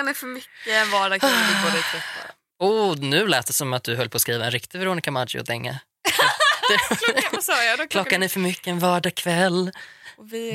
[0.00, 2.34] Klockan är för mycket vi båda är trötta.
[2.58, 5.78] Oh, nu lät det som att du höll på att skriva en riktig Veronica Maggio-dänga.
[6.98, 7.86] Klockan, vad sa jag då?
[7.86, 9.72] Klockan är för mycket en vardagskväll.
[10.16, 10.52] Och vi.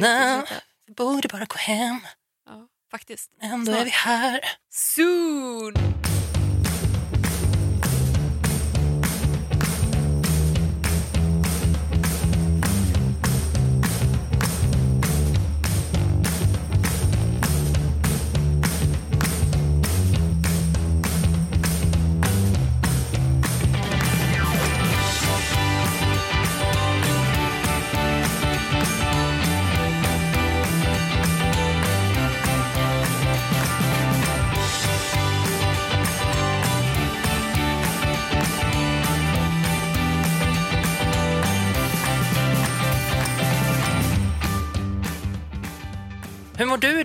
[0.88, 2.00] Vi borde bara gå hem.
[2.46, 3.32] Ja, faktiskt.
[3.42, 3.82] Ändå Snart.
[3.82, 4.40] är vi här.
[4.72, 5.74] Soon!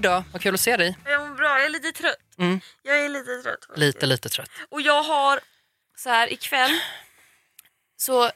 [0.00, 0.24] Idag?
[0.32, 0.96] Vad kul att se dig.
[1.04, 2.16] Jag mår bra, jag är lite trött.
[2.38, 2.60] Mm.
[2.82, 3.78] Jag är lite trött.
[3.78, 4.50] Lite, lite trött.
[4.68, 5.40] Och jag har,
[5.96, 6.80] så här ikväll,
[7.96, 8.30] så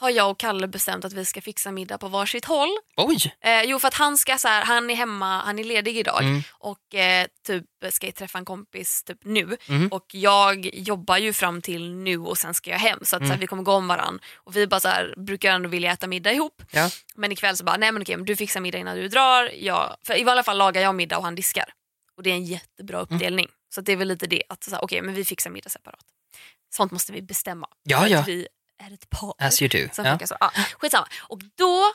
[0.00, 2.68] har jag och Kalle bestämt att vi ska fixa middag på varsitt håll.
[2.96, 3.34] Oj!
[3.40, 6.22] Eh, jo för att han ska så här, han är hemma, han är ledig idag
[6.22, 6.42] Mm.
[6.58, 9.88] och eh, typ ska jag träffa en kompis typ nu Mm.
[9.88, 13.24] och jag jobbar ju fram till nu och sen ska jag hem så att så
[13.24, 13.40] här, Mm.
[13.40, 16.32] vi kommer gå om varann och vi bara så här, brukar ändå vilja äta middag
[16.32, 16.90] ihop Ja.
[17.14, 19.96] men ikväll så bara nej men okej men du fixar middag innan du drar jag,
[20.06, 21.64] för i alla fall lagar jag middag och han diskar
[22.16, 23.08] och det är en jättebra Mm.
[23.14, 26.00] uppdelning så det är väl lite det att okej men vi fixar middag separat
[26.70, 28.24] sånt måste vi bestämma Ja, ja.
[28.26, 28.48] vi
[28.80, 29.88] är ett par As you do.
[29.94, 30.18] som Ja.
[30.26, 30.36] så.
[30.40, 31.06] Ja, skitsamma.
[31.28, 31.92] Och då...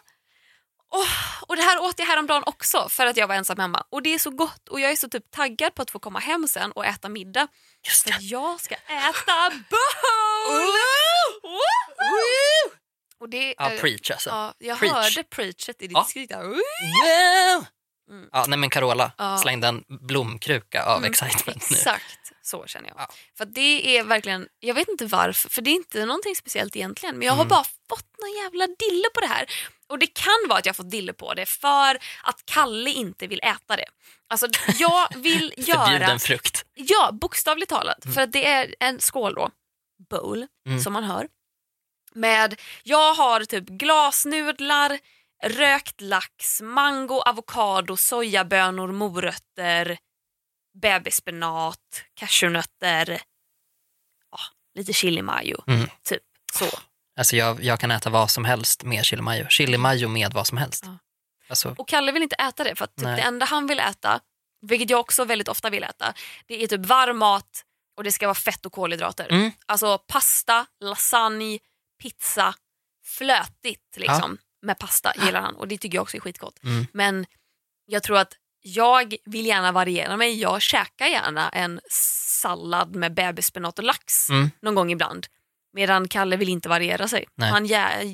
[0.92, 3.84] åh, och det här åt jag häromdagen också för att jag var ensam hemma.
[3.90, 6.20] Och det är så gott och jag är så typ taggad på att få komma
[6.20, 7.48] hem sen och äta middag.
[7.88, 8.18] Just För det.
[8.26, 10.72] jag ska äta bowl!
[13.20, 14.30] Och det, Ja, preach alltså.
[14.30, 14.94] ja, jag Preach.
[14.94, 16.04] hörde preachet i ditt Ja.
[16.04, 16.32] skrik!
[16.32, 18.28] Mm.
[18.32, 19.38] Ja, nej men Carola Ja.
[19.38, 21.78] slängde en blomkruka av Mm, excitement nu.
[21.78, 22.98] Exakt så känner jag.
[23.00, 23.08] Ja.
[23.38, 27.18] För det är verkligen, jag vet inte varför, för det är inte någonting speciellt egentligen.
[27.18, 27.50] Men jag har Mm.
[27.50, 29.46] bara fått någon jävla dille på det här.
[29.88, 33.40] Och det kan vara att jag fått dille på det för att Kalle inte vill
[33.44, 33.86] äta det.
[34.30, 34.48] Alltså
[34.80, 35.86] jag vill göra...
[35.86, 36.66] Förbjuden frukt.
[36.74, 37.98] Ja, bokstavligt talat.
[38.14, 39.50] För att det är en skål då,
[40.10, 40.80] bowl, Mm.
[40.82, 41.28] som man hör.
[42.14, 45.00] Med, jag har typ glasnudlar,
[45.44, 49.98] rökt lax, mango, avokado, sojabönor, morötter,
[50.82, 53.22] bebisspenat, cashewnötter,
[54.32, 54.40] ja,
[54.76, 55.64] lite chili mayo.
[55.68, 55.90] Mm.
[56.04, 56.22] Typ
[56.54, 56.66] så.
[57.18, 59.48] Alltså jag, jag kan äta vad som helst med chili mayo.
[59.50, 60.84] Chili mayo med vad som helst.
[60.86, 60.98] Ja.
[61.48, 64.20] Alltså, Och Kalle vill inte äta det för att typ det enda han vill äta,
[64.62, 66.14] vilket jag också väldigt ofta vill äta,
[66.46, 67.66] det är typ varm mat
[67.98, 69.28] och det ska vara fett och kolhydrater.
[69.32, 69.52] Mm.
[69.66, 71.60] Alltså pasta, lasagne,
[72.02, 72.56] pizza,
[73.06, 74.38] flötigt liksom.
[74.62, 76.64] Med pasta gillar han och det tycker jag också är skitgott.
[76.64, 76.88] Mm.
[76.94, 77.26] Men
[77.86, 78.34] jag tror att
[78.68, 80.42] jag vill gärna variera mig.
[80.42, 84.52] Jag käkar gärna en sallad med bebisspenat och lax Mm.
[84.62, 85.28] någon gång ibland.
[85.74, 87.26] Medan Kalle vill inte variera sig.
[87.36, 87.50] Nej.
[87.52, 87.70] Han,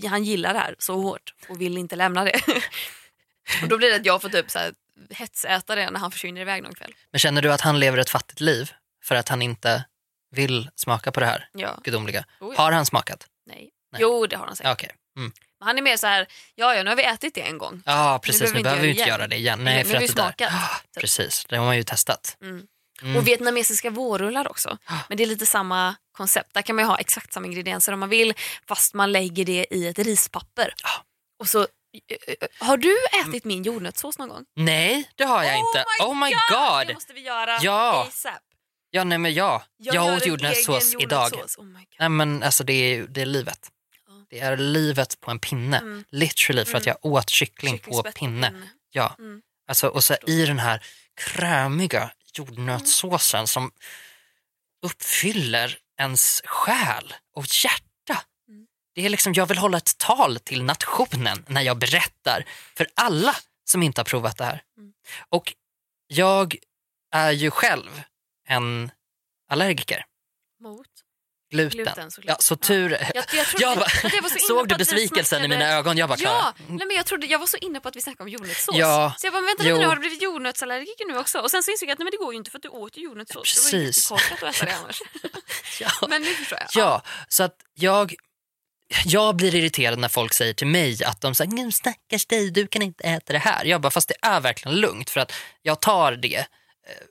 [0.09, 2.41] han gillar det här så hårt och vill inte lämna det.
[3.61, 4.73] och Då blir det att jag får typ så här
[5.09, 6.93] hetsäta det när han försvinner iväg någon kväll.
[7.11, 8.71] men känner du att han lever ett fattigt liv
[9.03, 9.85] för att han inte
[10.31, 11.79] vill smaka på det här Ja.
[11.83, 12.23] gudomliga?
[12.39, 12.61] Oh, ja.
[12.63, 13.27] Har han smakat?
[13.45, 13.69] Nej.
[13.91, 14.01] Nej.
[14.01, 14.71] Jo, det har han säkert.
[14.73, 14.91] Okej.
[15.17, 15.31] Mm.
[15.61, 17.83] Han är mer så här, ja, ja nu har vi ätit det en gång.
[17.85, 18.39] Ja, precis.
[18.41, 19.59] behöver Nu behöver vi inte göra det igen.
[19.59, 20.23] Nu- Nej, nu för har att vi det där...
[20.23, 21.01] smakat, Ah, typ.
[21.01, 22.37] Precis, det har man ju testat.
[22.41, 22.67] Mm.
[23.01, 23.15] Mm.
[23.17, 24.77] Och vietnamesiska vårrullar också.
[25.09, 26.53] Men det är lite samma koncept.
[26.53, 28.33] Där kan man ju ha exakt samma ingredienser om man vill
[28.67, 30.73] fast man lägger det i ett rispapper.
[30.83, 30.89] Ja.
[31.39, 31.67] Och så, eh,
[32.59, 32.97] har du
[33.27, 34.45] ätit min jordnötssås någon gång?
[34.55, 35.85] Nej, det har jag inte.
[36.03, 36.87] Oh my god!
[36.87, 38.05] Det måste vi göra Ja.
[38.07, 38.33] ASAP.
[38.91, 39.63] Ja, nej men ja.
[39.77, 41.29] Jag, gör åt jordnötssås idag.
[41.31, 41.57] jordnötssås.
[41.57, 41.85] Oh my God.
[41.99, 43.59] Nej men alltså det är, det är livet.
[44.31, 45.77] Det är livet på en pinne.
[45.77, 46.03] Mm.
[46.09, 48.69] Literally för att jag åt kyckling på pinne.
[48.91, 49.15] Ja.
[49.19, 49.41] Mm.
[49.67, 53.71] Alltså, och så i den här krämiga jordnötssåsen som
[54.85, 58.25] uppfyller ens själ och hjärta.
[58.47, 58.67] Mm.
[58.95, 63.35] Det är liksom, jag vill hålla ett tal till nationen när jag berättar för alla
[63.65, 64.63] som inte har provat det här.
[64.77, 64.93] Mm.
[65.29, 65.53] Och
[66.07, 66.55] jag
[67.11, 68.01] är ju själv
[68.47, 68.91] en
[69.49, 70.05] allergiker.
[70.59, 70.87] Mot
[71.51, 71.83] Gluten.
[71.83, 72.11] gluten.
[72.23, 72.91] Ja, så tur.
[73.15, 75.97] Jag, jag trodde, Jag bara, jag så såg du besvikelsen i mina ögon?
[75.97, 78.01] Jag bara, Ja, Klara, nej, men jag, trodde, jag var så inne på att vi
[78.01, 78.75] snackade om jordnötssås.
[78.75, 79.77] Ja, Så jag bara, vänta jo.
[79.77, 81.39] nu, har du blivit jordnötsallergiker nu också?
[81.39, 82.69] Och sen så insåg jag att nej, men det går ju inte för att du
[82.69, 83.55] åt jordnötssås.
[83.55, 84.11] Det var ju Precis.
[84.11, 85.01] jättekorkat att äta det annars.
[85.79, 85.89] ja.
[86.09, 86.69] Men nu förstår jag.
[86.83, 88.13] Ja, så att jag,
[89.05, 92.67] jag blir irriterad när folk säger till mig att de säger "Nu, stackars dig, du
[92.67, 93.65] kan inte äta det här.
[93.65, 96.45] Jag bara, fast det är verkligen lugnt för att jag tar det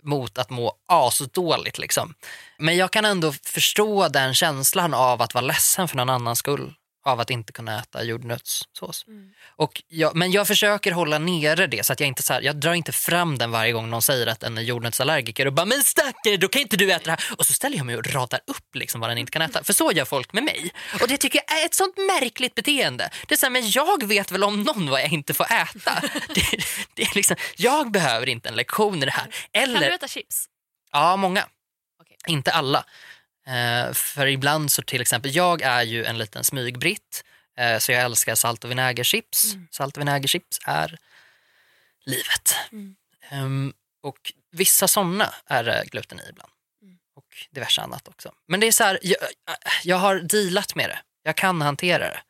[0.02, 1.78] mot att må asdåligt.
[1.78, 2.14] Liksom.
[2.58, 6.74] Men jag kan ändå förstå den känslan av att vara ledsen för någon annans skull
[7.04, 9.04] av att inte kunna äta jordnötssås.
[9.06, 9.30] Mm.
[9.56, 12.56] Och jag, men jag försöker hålla nere det så att jag inte så här, jag
[12.56, 15.82] drar inte fram den varje gång någon säger att en är jordnötsallergiker och bara “men
[15.82, 18.40] stackare, då kan inte du äta det här” och så ställer jag mig och radar
[18.46, 19.64] upp liksom vad den inte kan äta.
[19.64, 20.70] För så gör folk med mig.
[21.02, 23.10] Och det tycker jag är ett sånt märkligt beteende.
[23.28, 26.02] Det är så här, men jag vet väl om någon vad jag inte får äta.
[26.34, 26.64] Det,
[26.94, 29.22] det är liksom, jag behöver inte en lektion i det här.
[29.22, 30.46] Kan du Eller, äta chips?
[30.92, 31.44] ja många.
[32.00, 32.16] Okej.
[32.26, 32.84] Inte alla.
[33.46, 37.24] Eh, för ibland så till exempel, jag är ju en liten smygbritt
[37.56, 39.52] eh, så jag älskar salt och vinägerchips.
[39.52, 39.68] Mm.
[39.70, 40.98] Salt och vinägerchips är
[42.04, 42.56] livet.
[42.72, 42.96] Mm.
[43.30, 43.72] Ehm,
[44.02, 46.52] och vissa sådana är det gluten i ibland.
[46.82, 46.98] Mm.
[47.14, 48.32] Och diverse annat också.
[48.46, 49.18] Men det är så här, jag,
[49.84, 50.98] jag har dealat med det.
[51.22, 52.22] Jag kan hantera det.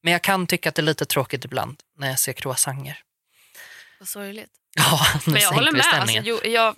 [0.00, 3.02] Men jag kan tycka att det är lite tråkigt ibland när jag ser croissanter.
[3.98, 4.50] Vad sorgligt.
[4.90, 5.84] Ja, nu Men jag håller med.
[5.92, 6.74] Alltså, jo, jag,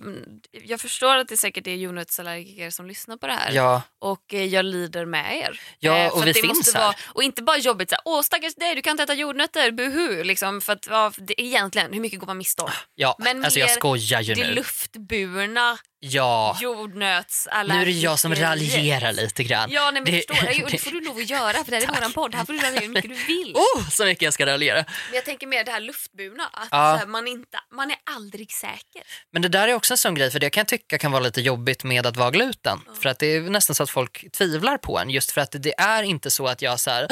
[0.64, 3.52] jag förstår att det säkert är jordnötsallergiker som lyssnar på det här.
[3.52, 5.60] Ja, Och eh, jag lider med er.
[5.78, 6.82] Ja, Eh, och för vi det finns här.
[6.82, 10.24] Vara, och inte bara jobbigt såhär, åh stackars dig du kan inte äta jordnötter, buhu.
[10.24, 12.70] Liksom, för att, ja, det, egentligen, hur mycket går man miste om?
[12.94, 13.16] ja.
[13.18, 14.54] Men alltså jag mer skojar ju Det nu.
[14.54, 17.76] luftburna Ja, jordnötsallergikeriet.
[17.76, 19.70] nu är det jag som raljerar lite grann.
[19.70, 20.64] Ja, nej, men Det- förstår jag.
[20.64, 22.34] Och det får du lov att göra för det här är våran podd.
[22.34, 23.54] Här får du raljera hur mycket du vill.
[23.76, 24.74] Oh, så mycket jag ska raljera.
[24.76, 26.96] Men jag tänker mer det här luftburna, att Ja.
[27.00, 29.02] här, man, inte, man är aldrig säker.
[29.32, 31.22] Men det där är också en sån grej, för det kan jag tycka kan vara
[31.22, 32.80] lite jobbigt med att vara gluten.
[33.00, 35.74] För att det är nästan så att folk tvivlar på en, just för att det
[35.80, 37.08] är inte så att jag så här,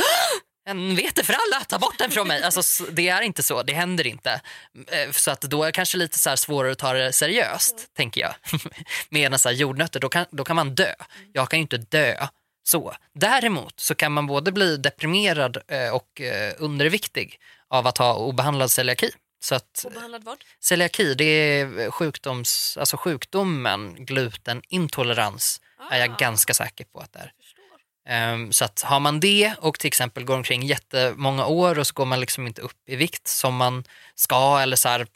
[0.67, 2.43] en vete för alla, ta bort den från mig.
[2.43, 4.41] Alltså, det är inte så, det händer inte.
[4.89, 8.21] Eh, Så att då är det kanske lite så svårare att ta det seriöst, tänker
[8.21, 8.35] jag.
[9.09, 10.95] Medan så här jordnötter, då kan, då kan man dö.
[11.33, 12.27] Jag kan ju inte dö
[12.67, 12.95] så.
[13.15, 18.71] Däremot så kan man både bli deprimerad eh, och eh, underviktig av att ha obehandlad
[18.71, 19.11] celiaki.
[19.45, 20.39] Så att Obehandlad vad?
[20.61, 25.61] Celiaki, det är sjukdoms, alltså sjukdomen glutenintolerans
[25.91, 26.17] är jag Ah.
[26.17, 27.33] ganska säker på att det är.
[28.07, 31.95] Ehm, så att har man det och till exempel går omkring jättemånga år och så
[31.95, 33.85] går man liksom inte upp i vikt som man
[34.15, 35.07] ska eller så här,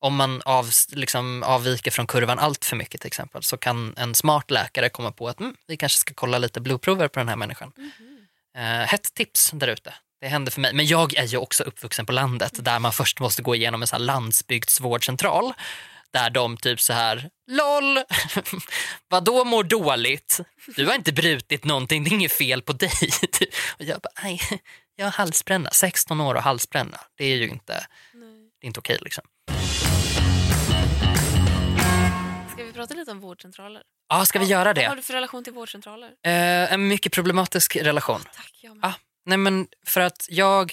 [0.00, 4.14] om man av, liksom avviker från kurvan allt för mycket till exempel så kan en
[4.14, 7.36] smart läkare komma på att mm, vi kanske ska kolla lite blodprover på den här
[7.36, 7.72] människan.
[8.56, 9.94] Eh, hett tips där ute.
[10.20, 10.74] Det hände för mig.
[10.74, 13.88] Men jag är ju också uppvuxen på landet där man först måste gå igenom en
[13.88, 15.52] sån här landsbygdsvårdcentral.
[16.12, 17.98] Där de typ så här, LOL,
[19.08, 20.40] vadå mår dåligt?
[20.76, 22.90] Du har inte brutit någonting, det är inget fel på dig.
[23.78, 24.40] Och jag bara, nej,
[24.96, 26.98] jag har halsbränna, 16 år och halsbränna.
[27.16, 28.50] Det är ju inte, Nej.
[28.60, 29.24] det är inte okej liksom.
[32.52, 33.82] Ska vi prata lite om vårdcentraler?
[34.08, 34.84] Ja, ska vi göra Vad det?
[34.84, 36.08] har du för relation till vårdcentraler?
[36.08, 38.20] Eh, en mycket problematisk relation.
[38.36, 38.84] Tack, jag med.
[38.88, 38.94] Ja.
[39.26, 40.72] Nej men för att jag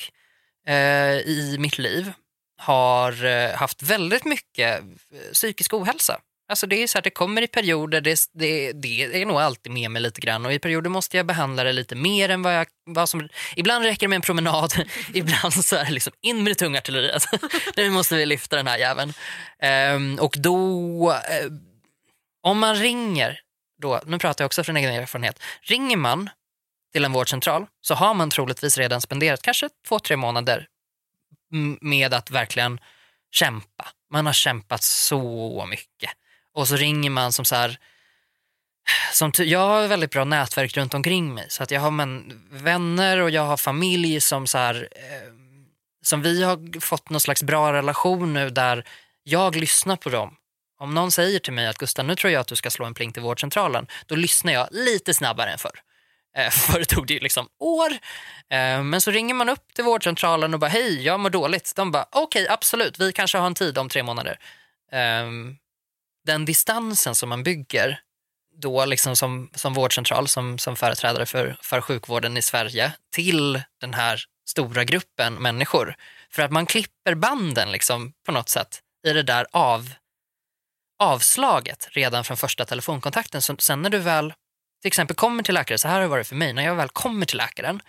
[0.67, 0.75] eh,
[1.17, 2.13] i mitt liv
[2.57, 6.19] har eh, haft väldigt mycket eh, psykisk ohälsa.
[6.47, 9.71] Alltså det är så här, det kommer i perioder, det, det, det är nog alltid
[9.71, 12.55] med mig lite grann och i perioder måste jag behandla det lite mer än vad
[12.55, 14.73] jag, vad som, ibland räcker det med en promenad,
[15.13, 17.23] ibland så är det liksom in med det tunga artilleriet.
[17.77, 19.13] nu måste vi lyfta den här jäveln.
[19.95, 20.57] Um, och då,
[21.11, 21.59] um,
[22.43, 23.39] om man ringer,
[23.81, 26.29] då, nu pratar jag också från egen erfarenhet, ringer man
[26.93, 30.67] till en vårdcentral så har man troligtvis redan spenderat kanske två, tre månader
[31.81, 32.79] med att verkligen
[33.31, 33.87] kämpa.
[34.11, 36.11] Man har kämpat så mycket.
[36.53, 37.79] Och så ringer man som så här,
[39.13, 41.45] som jag har väldigt bra nätverk runt omkring mig.
[41.49, 45.33] Så att jag har men, vänner och jag har familj som så här, eh,
[46.01, 48.85] som vi har fått någon slags bra relation nu där
[49.23, 50.35] jag lyssnar på dem.
[50.79, 52.93] Om någon säger till mig att Gustav, nu tror jag att du ska slå en
[52.93, 55.79] pling till vårdcentralen, då lyssnar jag lite snabbare än förr.
[56.37, 57.91] Eh, Förr tog det ju liksom år.
[58.49, 61.73] Eh, men så ringer man upp till vårdcentralen och bara hej, jag mår dåligt.
[61.75, 64.39] De bara okej, absolut, vi kanske har en tid om tre månader.
[64.91, 65.55] Ehm,
[66.25, 67.99] den distansen som man bygger
[68.61, 73.93] då liksom som, som vårdcentral, som, som företrädare för, för sjukvården i Sverige till den
[73.93, 75.95] här stora gruppen människor.
[76.31, 79.93] För att man klipper banden liksom på något sätt i det där av,
[81.03, 83.41] avslaget redan från första telefonkontakten.
[83.41, 84.33] Så sen när du väl
[84.85, 86.89] till exempel kommer till läkare, så här har det varit för mig, när jag väl
[86.89, 87.81] kommer till läkaren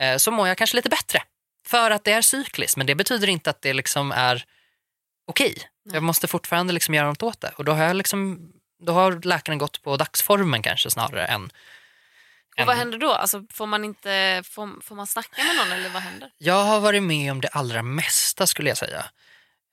[0.00, 1.22] eh, så mår jag kanske lite bättre.
[1.66, 4.44] För att det är cykliskt, men det betyder inte att det liksom är
[5.26, 5.54] okej.
[5.84, 5.94] Nej.
[5.94, 7.52] Jag måste fortfarande liksom göra något åt det.
[7.56, 8.52] Och då har, jag liksom,
[8.86, 11.50] då har läkaren gått på dagsformen kanske snarare än...
[12.60, 13.12] Och vad händer då?
[13.12, 16.30] Alltså, får, man inte, får, får man snacka med någon eller vad händer?
[16.38, 19.04] Jag har varit med om det allra mesta skulle jag säga.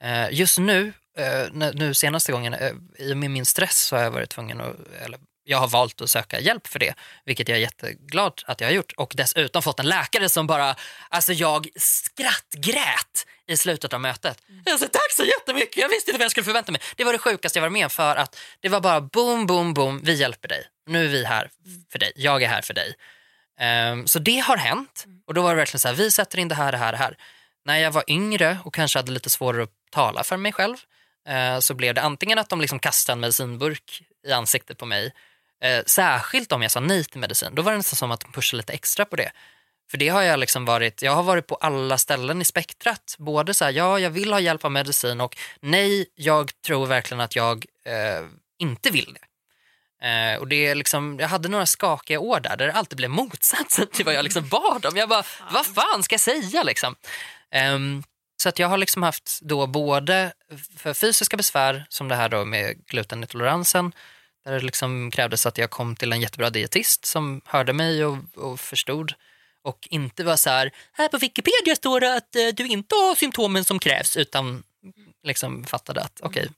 [0.03, 2.55] Eh, just nu, eh, nu senaste gången,
[2.98, 6.01] i och med min stress så har jag varit tvungen att, eller jag har valt
[6.01, 6.93] att söka hjälp för det,
[7.25, 8.93] vilket jag är jätteglad att jag har gjort.
[8.97, 10.75] Och dessutom fått en läkare som bara,
[11.09, 14.41] alltså jag skrattgrät i slutet av mötet.
[14.65, 16.81] Jag sa tack så jättemycket, jag visste inte vad jag skulle förvänta mig.
[16.95, 20.01] Det var det sjukaste jag varit med för att det var bara boom, boom, boom,
[20.03, 20.67] vi hjälper dig.
[20.87, 21.49] Nu är vi här
[21.91, 22.95] för dig, jag är här för dig.
[23.59, 25.05] Ehm, så det har hänt.
[25.27, 26.97] Och då var det verkligen så här, vi sätter in det här, det här, det
[26.97, 27.17] här.
[27.65, 30.75] När jag var yngre och kanske hade lite svårare att tala för mig själv
[31.27, 35.13] eh, så blev det antingen att de liksom kastade en medicinburk i ansiktet på mig.
[35.63, 37.55] Eh, särskilt om jag sa nej till medicin.
[37.55, 39.31] Då var det nästan som att de pushade lite extra på det.
[39.91, 43.15] För det har jag liksom varit, jag har varit på alla ställen i spektrat.
[43.17, 47.21] Både så här, ja jag vill ha hjälp av medicin och nej, jag tror verkligen
[47.21, 48.25] att jag eh,
[48.59, 49.25] inte vill det.
[50.07, 53.09] Eh, och det är liksom, jag hade några skakiga år där, där det alltid blev
[53.09, 54.97] motsatsen till vad jag liksom bad om.
[54.97, 56.95] Jag bara, vad fan ska jag säga liksom?
[57.51, 58.03] Ehm,
[58.38, 60.33] så att jag har liksom haft då både
[60.77, 63.91] för fysiska besvär, som det här då med glutenintoleransen,
[64.45, 68.17] där det liksom krävdes att jag kom till en jättebra dietist som hörde mig och,
[68.35, 69.13] och förstod
[69.61, 73.15] och inte var så här, här på Wikipedia står det att eh, du inte har
[73.15, 74.63] symptomen som krävs, utan
[75.23, 76.53] liksom fattade att okej, okay,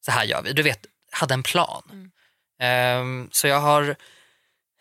[0.00, 0.52] så här gör vi.
[0.52, 1.82] Du vet, hade en plan.
[1.90, 2.10] Mm.
[3.00, 3.96] Um, så jag har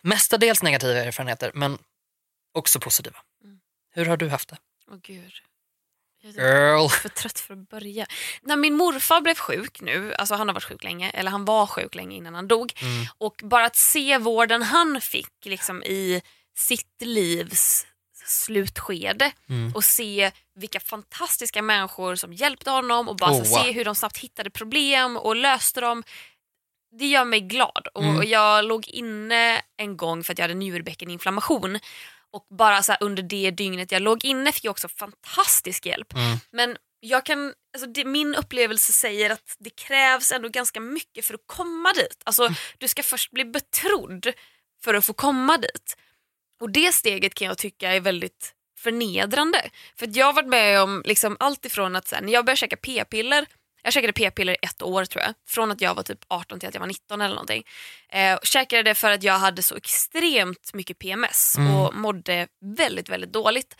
[0.01, 1.77] mestadels negativa erfarenheter, men
[2.51, 3.20] också positiva.
[3.44, 3.60] Mm.
[3.92, 4.58] Hur har du haft det?
[4.92, 5.34] Åh gud.
[6.36, 6.90] Girl.
[6.90, 8.06] för trött för att börja.
[8.42, 11.68] När min morfar blev sjuk nu, alltså han har varit sjuk länge, eller han var
[11.68, 12.74] sjuk länge innan han dog.
[12.82, 13.06] Mm.
[13.18, 16.22] Och bara att se vården han fick liksom i
[16.58, 17.88] sitt livs
[18.26, 19.72] slutskede Mm.
[19.76, 23.44] och se vilka fantastiska människor som hjälpte honom och bara Oh.
[23.44, 26.04] se hur de snabbt hittade problem och löste dem.
[27.00, 27.88] Det gör mig glad.
[27.94, 28.30] Och Mm.
[28.30, 31.80] Jag låg inne en gång för att jag hade njurbäckeninflammation
[32.34, 36.14] och bara så under det dygnet jag låg inne fick jag också fantastisk hjälp.
[36.14, 36.38] Mm.
[36.52, 41.34] Men jag kan, alltså det, min upplevelse säger att det krävs ändå ganska mycket för
[41.34, 42.22] att komma dit.
[42.26, 42.56] Alltså, Mm.
[42.78, 44.28] Du ska först bli betrodd
[44.84, 45.98] för att få komma dit.
[46.62, 49.70] Och det steget kan jag tycka är väldigt förnedrande.
[49.96, 52.58] För jag har varit med om liksom allt ifrån att så här, när jag började
[52.58, 53.46] käka p-piller
[53.84, 55.34] jag käkade p-piller i ett år tror jag.
[55.48, 57.64] Från att jag var typ 18 till att jag var 19 eller någonting.
[58.10, 61.76] Eh, och käkade det för att jag hade så extremt mycket PMS Mm.
[61.76, 63.76] och mådde väldigt, väldigt dåligt.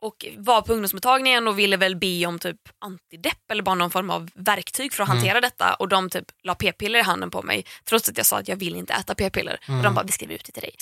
[0.00, 4.10] Och var på ungdomsmottagningen och ville väl be om typ antidepp eller bara någon form
[4.10, 5.18] av verktyg för att Mm.
[5.18, 5.74] hantera detta.
[5.74, 8.56] Och de typ la p-piller i handen på mig trots att jag sa att jag
[8.56, 9.58] vill inte äta p-piller.
[9.62, 9.82] Och Mm.
[9.82, 10.74] de bara, vi skriver ut det till dig.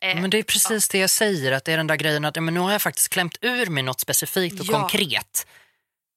[0.00, 2.36] Eh, Men det är precis det jag säger, att det är den där grejen att
[2.36, 4.72] ja, men nu har jag faktiskt klämt ur mig något specifikt och Ja.
[4.80, 5.46] konkret.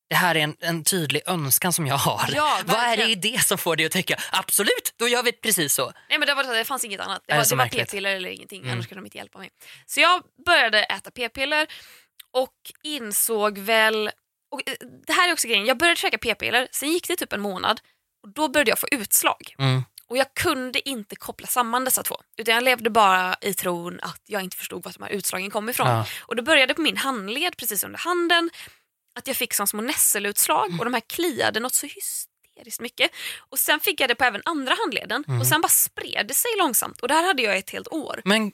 [0.09, 2.29] Det här är en, en tydlig önskan som jag har.
[2.35, 5.31] Ja, Vad är det i det som får dig att tycka absolut, då gör vi
[5.31, 5.91] precis så?
[6.09, 7.21] Nej men det, var, det fanns inget annat.
[7.27, 8.73] Det det var, så det var p-piller eller ingenting, Mm.
[8.73, 9.49] annars kunde de inte hjälpa mig.
[9.85, 11.67] Så jag började äta p-piller
[12.33, 14.11] och insåg väl,
[14.51, 14.73] och eh,
[15.07, 17.81] det här är också grejen, jag började käka p-piller, sen gick det typ en månad
[18.23, 19.55] och då började jag få utslag.
[19.59, 19.83] Mm.
[20.09, 22.15] Och jag kunde inte koppla samman dessa två.
[22.37, 25.69] Utan jag levde bara i tron att jag inte förstod var de här utslagen kom
[25.69, 25.87] ifrån.
[25.87, 26.05] Ja.
[26.21, 28.49] Och det började på min handled precis under handen.
[29.17, 33.11] Att jag fick som små nässelutslag och de här kliade något så hysteriskt mycket.
[33.49, 35.39] Och sen fick jag det på även andra handleden Mm.
[35.41, 37.01] och sen bara spred det sig långsamt.
[37.01, 38.21] Och det här hade jag ett helt år.
[38.25, 38.51] Men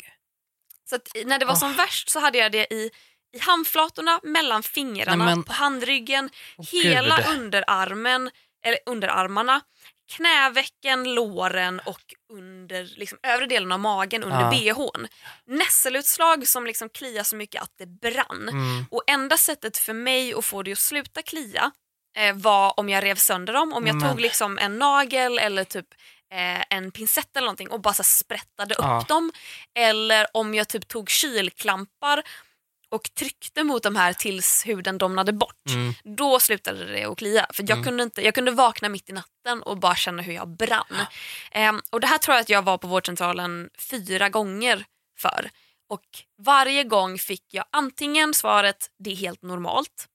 [0.90, 2.92] Så när det var som värst så hade jag det i,
[3.36, 7.28] i handflatorna, mellan fingrarna, Nej, men- på handryggen, Åh, hela Gud.
[7.28, 8.32] underarmen,
[8.66, 9.62] eller underarmarna,
[10.12, 12.02] knävecken, låren och
[12.34, 14.74] under liksom, övre delen av magen under Ja.
[14.74, 15.08] bhn.
[15.46, 18.50] Nässelutslag som liksom kliar så mycket att det brann.
[18.50, 21.72] mm, Och enda sättet för mig att få det att sluta klia
[22.18, 23.74] eh, var om jag rev sönder dem.
[23.74, 25.88] Om jag Men- tog liksom en nagel eller typ
[26.34, 29.06] eh, en pincett eller någonting och bara så sprättade upp Ja.
[29.08, 29.32] dem.
[29.80, 32.24] Eller om jag typ tog kylklampar
[32.94, 35.66] och tryckte mot de här tills huden domnade bort.
[35.70, 37.46] mm, Då slutade det att klia.
[37.54, 37.84] För jag, Mm.
[37.84, 40.98] kunde inte, jag kunde vakna mitt i natten och bara känna hur jag brann.
[41.52, 44.86] Ehm, och Det här tror jag att jag var på vårdcentralen fyra gånger
[45.20, 45.50] för.
[45.90, 46.02] Och
[46.42, 50.08] Varje gång fick jag antingen svaret det är helt normalt.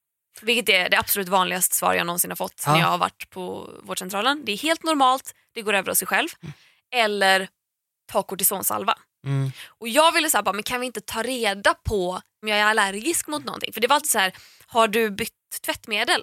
[0.42, 2.72] Vilket är det absolut vanligaste svar jag någonsin har fått Ja.
[2.72, 4.42] när jag har varit på vårdcentralen.
[4.44, 6.28] Det är helt normalt, det går över av sig själv.
[6.94, 7.48] Eller
[8.12, 8.98] ta kortisonsalva.
[9.26, 9.50] mm.
[9.68, 13.26] Och jag ville säga, men kan vi inte ta reda på om jag är allergisk
[13.26, 13.72] mot någonting?
[13.72, 14.32] För det var alltid så här,
[14.66, 15.32] har du bytt
[15.64, 16.22] tvättmedel?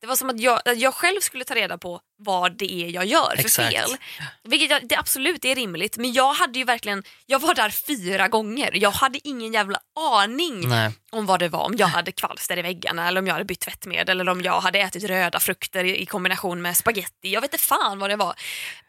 [0.00, 2.88] Det var som att jag, att jag själv skulle ta reda på vad det är
[2.88, 3.72] jag gör för Exakt.
[3.72, 3.96] fel.
[4.44, 8.28] Vilket jag, det absolut är rimligt men jag hade ju verkligen, jag var där fyra
[8.28, 8.70] gånger.
[8.74, 10.92] Jag hade ingen jävla aning Nej.
[11.12, 11.64] om vad det var.
[11.64, 14.60] Om jag hade kvalster i väggarna eller om jag hade bytt tvättmedel eller om jag
[14.60, 17.32] hade ätit röda frukter i, kombination med spaghetti.
[17.32, 18.34] Jag vet inte fan vad det var.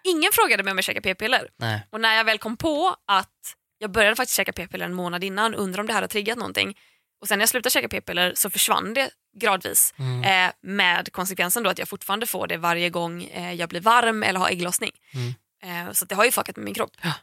[0.04, 1.48] Ingen frågade mig om jag käkade p-piller.
[1.90, 5.56] Och när jag väl kom på att jag började faktiskt käka p-piller en månad innan,
[5.56, 6.78] undrar om det här har triggat någonting.
[7.22, 9.94] Och sen när jag slutade käka p-piller så försvann det gradvis.
[9.98, 10.24] Mm.
[10.24, 14.24] Eh, med konsekvensen då att jag fortfarande får det varje gång eh, jag blir varm
[14.24, 14.92] eller har ägglossning.
[15.14, 15.88] Mm.
[15.88, 16.92] Eh, så det har ju fuckat med min kropp.
[17.02, 17.14] Ja.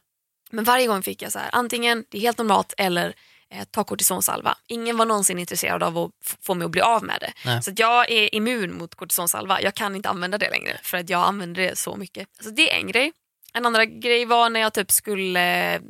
[0.51, 3.15] Men varje gång fick jag så här, antingen det är helt normalt eller
[3.51, 4.57] eh, ta kortisonsalva.
[4.67, 6.11] Ingen var någonsin intresserad av att
[6.43, 7.33] få mig att bli av med det.
[7.45, 7.63] Nej.
[7.63, 9.63] Så jag är immun mot kortisonsalva.
[9.63, 12.29] Jag kan inte använda det längre för att jag använder det så mycket.
[12.41, 13.13] Så det är en grej.
[13.55, 15.81] En andra grej var när jag typ skulle, eh,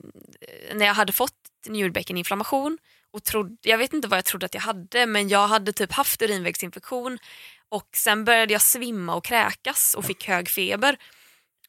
[0.75, 1.33] när jag hade fått
[1.67, 2.79] njurbäckeninflammation
[3.13, 5.93] och trodde, jag vet inte vad jag trodde att jag hade men jag hade typ
[5.93, 7.19] haft urinvägsinfektion
[7.69, 10.97] och sen började jag svimma och kräkas och fick hög feber.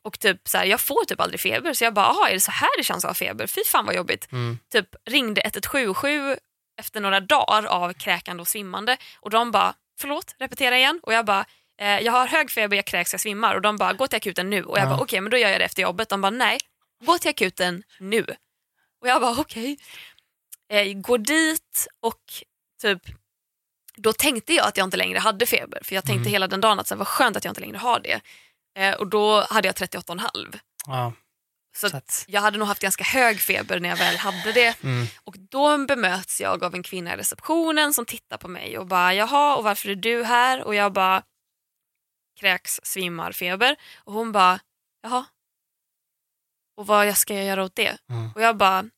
[0.02, 2.40] Och typ så här, jag får typ aldrig feber så jag bara, aha, är det
[2.40, 3.48] så här det känns att ha feber?
[3.48, 4.32] Fy fan vad jobbigt.
[4.32, 4.60] Mm.
[4.72, 6.36] Typ ringde 1177
[6.80, 11.00] efter några dagar av kräkande och svimmande och de bara, förlåt, repetera igen.
[11.04, 11.46] Och jag bara,
[11.82, 13.56] eh, jag har hög feber, jag kräks, jag svimmar.
[13.56, 14.64] Och de bara, gå till akuten nu.
[14.64, 14.90] Och jag Ja.
[14.90, 16.10] bara, okej men då gör jag det efter jobbet.
[16.10, 16.58] De bara, nej,
[17.06, 18.26] gå till akuten nu.
[19.02, 19.78] Och jag bara, okej.
[20.70, 22.22] Eh, går dit och
[22.82, 23.02] typ
[23.98, 25.80] då tänkte jag att jag inte längre hade feber.
[25.84, 26.32] För jag tänkte Mm.
[26.32, 28.22] hela den dagen att det var skönt att jag inte längre har det.
[28.78, 30.60] Eh, och då hade jag 38,5.
[30.88, 31.14] Ja,
[31.76, 34.84] Så, så att, jag hade nog haft ganska hög feber när jag väl hade det.
[34.84, 35.08] mm.
[35.24, 39.14] Och då bemöts jag av en kvinna i receptionen som tittar på mig och bara
[39.14, 40.64] jaha och varför är du här?
[40.64, 41.24] Och jag bara
[42.36, 43.76] kräks, svimmar, feber.
[43.98, 44.60] Och hon bara
[45.04, 45.26] jaha.
[46.78, 47.98] Och vad ska jag göra åt det?
[48.10, 48.32] Mm.
[48.36, 48.90] Och jag bara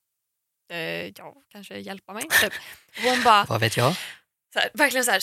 [0.72, 2.24] eh, ja, kanske hjälpa mig.
[2.42, 2.54] Typ.
[2.98, 3.96] Och hon bara Vad vet jag?
[4.54, 5.22] så här, verkligen så här,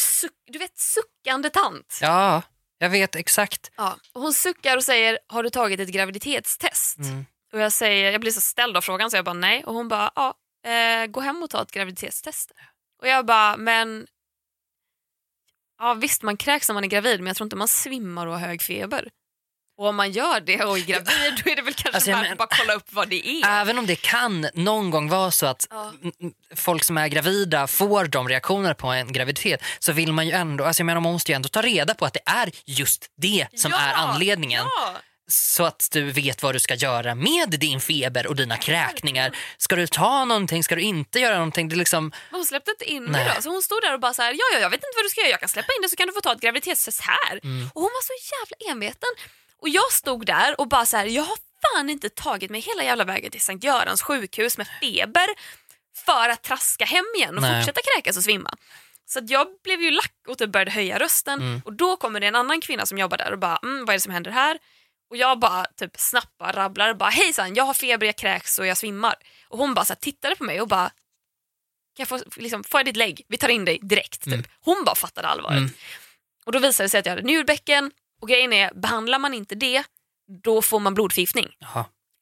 [0.53, 1.99] du vet suckande tant.
[2.03, 2.43] Ja,
[2.79, 3.71] jag vet exakt.
[3.77, 3.97] Ja.
[4.13, 6.99] Och hon suckar och säger har du tagit ett graviditetstest?
[6.99, 7.27] Mm.
[7.53, 9.65] Och jag, säger, jag blir så ställd av frågan så jag bara nej.
[9.65, 10.35] Och hon bara, ja,
[10.71, 12.53] eh, gå hem och ta ett graviditetstest.
[13.01, 14.07] Och jag bara, men
[15.79, 18.33] ja, visst man kräks när man är gravid men jag tror inte man svimmar och
[18.39, 19.09] har hög feber.
[19.79, 22.33] Och om man gör det och är gravid då är det väl kanske Alltså, värt
[22.33, 23.61] att bara kolla upp vad det är.
[23.61, 25.93] Även om det kan någon gång vara så att Ja.
[26.57, 30.65] folk som är gravida får de reaktioner på en graviditet så vill man ju ändå,
[30.65, 33.47] alltså jag menar man måste ju ändå ta reda på att det är just det
[33.57, 34.65] som Ja, är anledningen.
[34.77, 34.95] Ja,
[35.27, 39.37] Så att du vet vad du ska göra med din feber och dina kräkningar.
[39.57, 41.69] Ska du ta någonting, ska du inte göra någonting?
[41.69, 43.43] Det är liksom, hon släppte inte in mig då.
[43.43, 45.09] Så hon stod där och bara så här, ja, ja jag vet inte vad du
[45.09, 47.41] ska göra, jag kan släppa in dig så kan du få ta ett graviditetstest här.
[47.43, 47.71] Mm.
[47.75, 49.09] Och hon var så jävla enveten.
[49.63, 52.85] Och jag stod där och bara så här, jag har fan inte tagit mig hela
[52.85, 55.27] jävla vägen till Sankt Görans sjukhus med feber
[56.07, 57.61] för att traska hem igen och Nej.
[57.61, 58.55] fortsätta kräkas och svimma.
[59.07, 61.63] Så jag blev ju lack och typ började höja rösten Mm.
[61.65, 63.99] och då kommer det en annan kvinna som jobbar där och bara mm, vad är
[63.99, 64.59] det som händer här?
[65.11, 68.77] Och jag bara typ snappar, rabblar bara hejsan jag har feber, jag kräks och jag
[68.77, 69.15] svimmar.
[69.49, 70.91] Och hon bara så här, tittade på mig och bara
[71.97, 73.23] kan jag få, liksom, får jag ditt lägg?
[73.29, 74.25] Vi tar in dig direkt.
[74.25, 74.33] Typ.
[74.33, 74.45] Mm.
[74.61, 75.59] Hon bara fattade allvaret.
[75.59, 75.71] Mm.
[76.45, 77.91] Och då visade det sig att jag hade njurbäcken
[78.21, 79.85] och grejen är, behandlar man inte det
[80.43, 81.49] då får man blodförgiftning.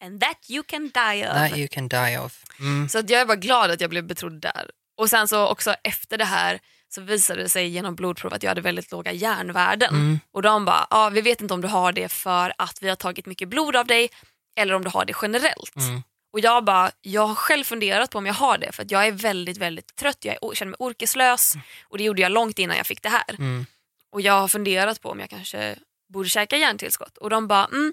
[0.05, 1.35] And that you can die of.
[1.35, 2.45] that you can die of.
[2.59, 2.89] Mm.
[2.89, 4.71] Så att jag var glad att jag blev betrodd där.
[4.97, 6.61] Och sen så också efter det här
[6.95, 9.95] så visade det sig genom blodprov att jag hade väldigt låga järnvärden.
[9.95, 10.21] Mm.
[10.33, 12.97] Och de bara, ja, vi vet inte om du har det för att vi har
[12.97, 14.11] tagit mycket blod av dig
[14.57, 15.77] eller om du har det generellt.
[15.77, 16.03] Mm.
[16.33, 19.07] Och jag bara, jag har själv funderat på om jag har det för att jag
[19.07, 21.55] är väldigt väldigt trött, jag känner mig orkeslös
[21.89, 23.35] och det gjorde jag långt innan jag fick det här.
[23.39, 23.67] Mm.
[24.11, 25.77] Och jag har funderat på om jag kanske
[26.13, 27.19] borde käka järntillskott.
[27.19, 27.93] Och de bara, mm,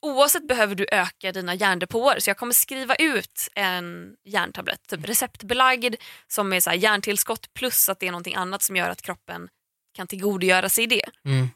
[0.00, 5.94] oavsett behöver du öka dina järndepåer så jag kommer skriva ut en järntablett, typ receptbelagd
[6.26, 9.48] som är så här järntillskott plus att det är någonting annat som gör att kroppen
[9.94, 11.04] kan tillgodogöra sig det.
[11.24, 11.48] Mm.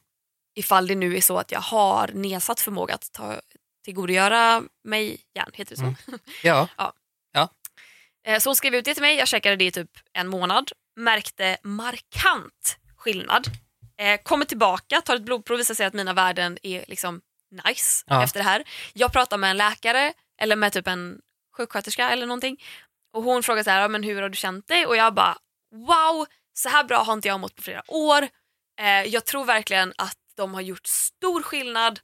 [0.55, 3.41] Ifall det nu är så att jag har nedsatt förmåga att ta,
[3.85, 5.83] tillgodogöra mig järn, heter det så?
[5.85, 5.97] Mm.
[6.43, 6.69] Ja,
[8.27, 10.71] Eh, Så hon skrev ut det till mig, jag käkade det i typ en månad,
[10.97, 13.47] märkte markant skillnad.
[13.99, 17.21] Eh, kommer tillbaka, tar ett blodprov, visar sig att mina värden är liksom
[17.53, 18.25] nice Ja.
[18.25, 18.65] efter det här.
[18.93, 21.21] Jag pratar med en läkare eller med typ en
[21.57, 22.57] sjuksköterska eller någonting
[23.17, 24.87] och hon frågar så här, "Ja, men hur har du känt dig?
[24.87, 25.37] Och jag bara
[25.75, 28.29] wow, så här bra har inte jag mått på flera år.
[28.81, 32.01] Eh, jag tror verkligen att de har gjort stor skillnad.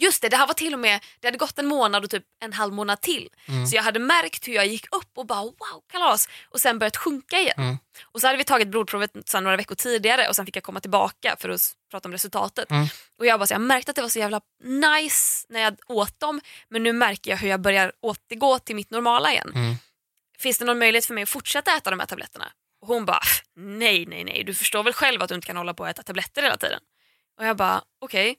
[0.00, 2.24] Just det, det här var till och med, det hade gått en månad och typ
[2.40, 3.28] en halv månad till.
[3.48, 3.66] Mm.
[3.66, 6.28] Så jag hade märkt hur jag gick upp och bara wow, kalas.
[6.48, 7.54] Och sen börjat sjunka igen.
[7.58, 7.78] Mm.
[8.04, 10.80] Och så hade vi tagit blodprovet sen några veckor tidigare och sen fick jag komma
[10.80, 11.60] tillbaka för att
[11.90, 12.70] prata om resultatet.
[12.70, 12.86] Mm.
[13.18, 16.20] Och jag bara så jag märkte att det var så jävla nice när jag åt
[16.20, 19.52] dem men nu märker jag hur jag börjar återgå till mitt normala igen.
[19.54, 19.74] Mm.
[20.38, 22.52] Finns det någon möjlighet för mig att fortsätta äta de här tabletterna?
[22.82, 23.20] Och hon bara
[23.56, 26.02] nej, nej, nej, du förstår väl själv att du inte kan hålla på att äta
[26.02, 26.80] tabletter hela tiden.
[27.38, 28.36] Och jag bara okej,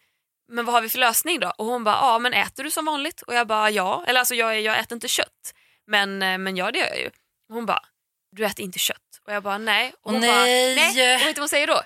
[0.52, 1.54] men vad har vi för lösning då?
[1.58, 3.22] Och hon bara ja, men äter du som vanligt?
[3.22, 5.54] Och jag bara ja, eller alltså jag, jag äter inte kött,
[5.88, 7.08] men, eh, men ja det gör jag ju.
[7.50, 7.82] Och hon bara
[8.36, 8.98] du äter inte kött?
[9.28, 9.94] Och jag bara nej.
[10.02, 11.16] Och hon bara nej.
[11.16, 11.82] Och vet du vad hon säger då?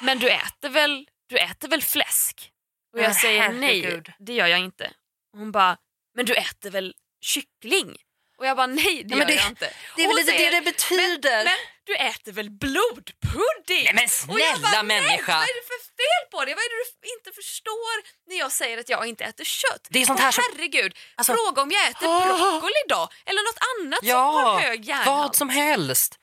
[0.00, 2.50] Men du äter väl, du äter väl fläsk?
[2.92, 4.90] Och jag Men säger nej, det gör jag inte.
[5.32, 5.76] Och hon bara
[6.14, 7.96] men du äter väl kyckling?
[8.38, 9.70] Och jag bara nej det Ja, men gör det- jag inte.
[9.96, 11.44] Det är väl lite säger, det det betyder.
[11.44, 11.54] men
[11.88, 13.84] du äter väl blodpudding?
[13.84, 15.32] Nej, men Och jag snälla bara, människa.
[15.38, 16.54] Nej, vad är det för fel på det?
[16.54, 17.94] Vad är det du inte förstår
[18.28, 19.86] när jag säger att jag inte äter kött?
[19.90, 22.26] Det är sånt Och här som- herregud, Alltså- fråga om jag äter Åh.
[22.26, 23.08] broccoli då?
[23.28, 25.06] Eller något annat som har ja, hög järnhalt.
[25.28, 26.18] vad som helst.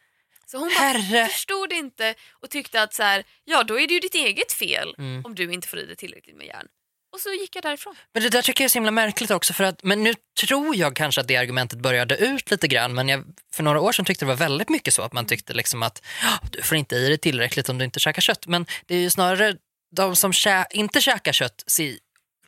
[0.48, 4.00] Så hon bara förstod inte och tyckte att så här, ja då är det ju
[4.00, 5.26] ditt eget fel Mm.
[5.26, 6.68] om du inte får i dig tillräckligt med järn.
[7.16, 7.96] Och så gick jag därifrån.
[8.14, 10.76] Men det där tycker jag är så himla märkligt också för att, men nu tror
[10.76, 13.24] jag kanske att det argumentet började ut lite grann men jag,
[13.54, 16.02] för några år sedan tyckte det var väldigt mycket så att man tyckte liksom att
[16.22, 18.48] "Ja, du får inte i dig tillräckligt om du inte käkar kött.
[18.48, 19.56] Men det är ju snarare
[19.96, 22.00] de som kä inte käkar kött, si,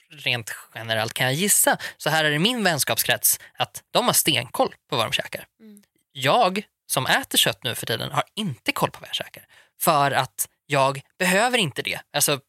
[0.09, 4.75] rent generellt kan jag gissa, så här är det min vänskapskrets, att de har stenkoll
[4.89, 5.45] på vad de käkar.
[5.59, 5.83] Mm.
[6.11, 9.45] Jag som äter kött nu för tiden har inte koll på vad jag käkar.
[9.81, 11.99] För att jag behöver inte det.
[12.13, 12.39] Alltså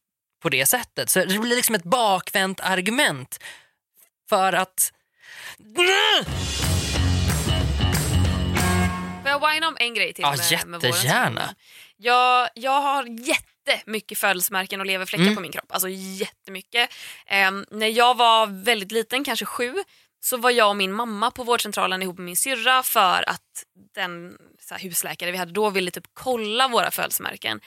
[0.41, 1.11] på det sättet.
[1.11, 3.39] Så det blir liksom ett bakvänt argument
[4.29, 4.93] för att...
[9.23, 10.23] Får jag whina om en grej till?
[10.23, 11.41] Ja, med, med jättegärna.
[11.41, 11.55] relation?
[11.97, 15.35] Jag, jag har jättemycket födelsemärken och leverfläckar Mm.
[15.35, 15.73] på min kropp.
[15.73, 16.91] Alltså jättemycket.
[17.27, 19.75] Ehm, när jag var väldigt liten, kanske sju,
[20.21, 24.39] så var jag och min mamma på vårdcentralen ihop med min syrra för att den
[24.71, 27.61] här, husläkare vi hade då ville typ kolla våra födelsemärken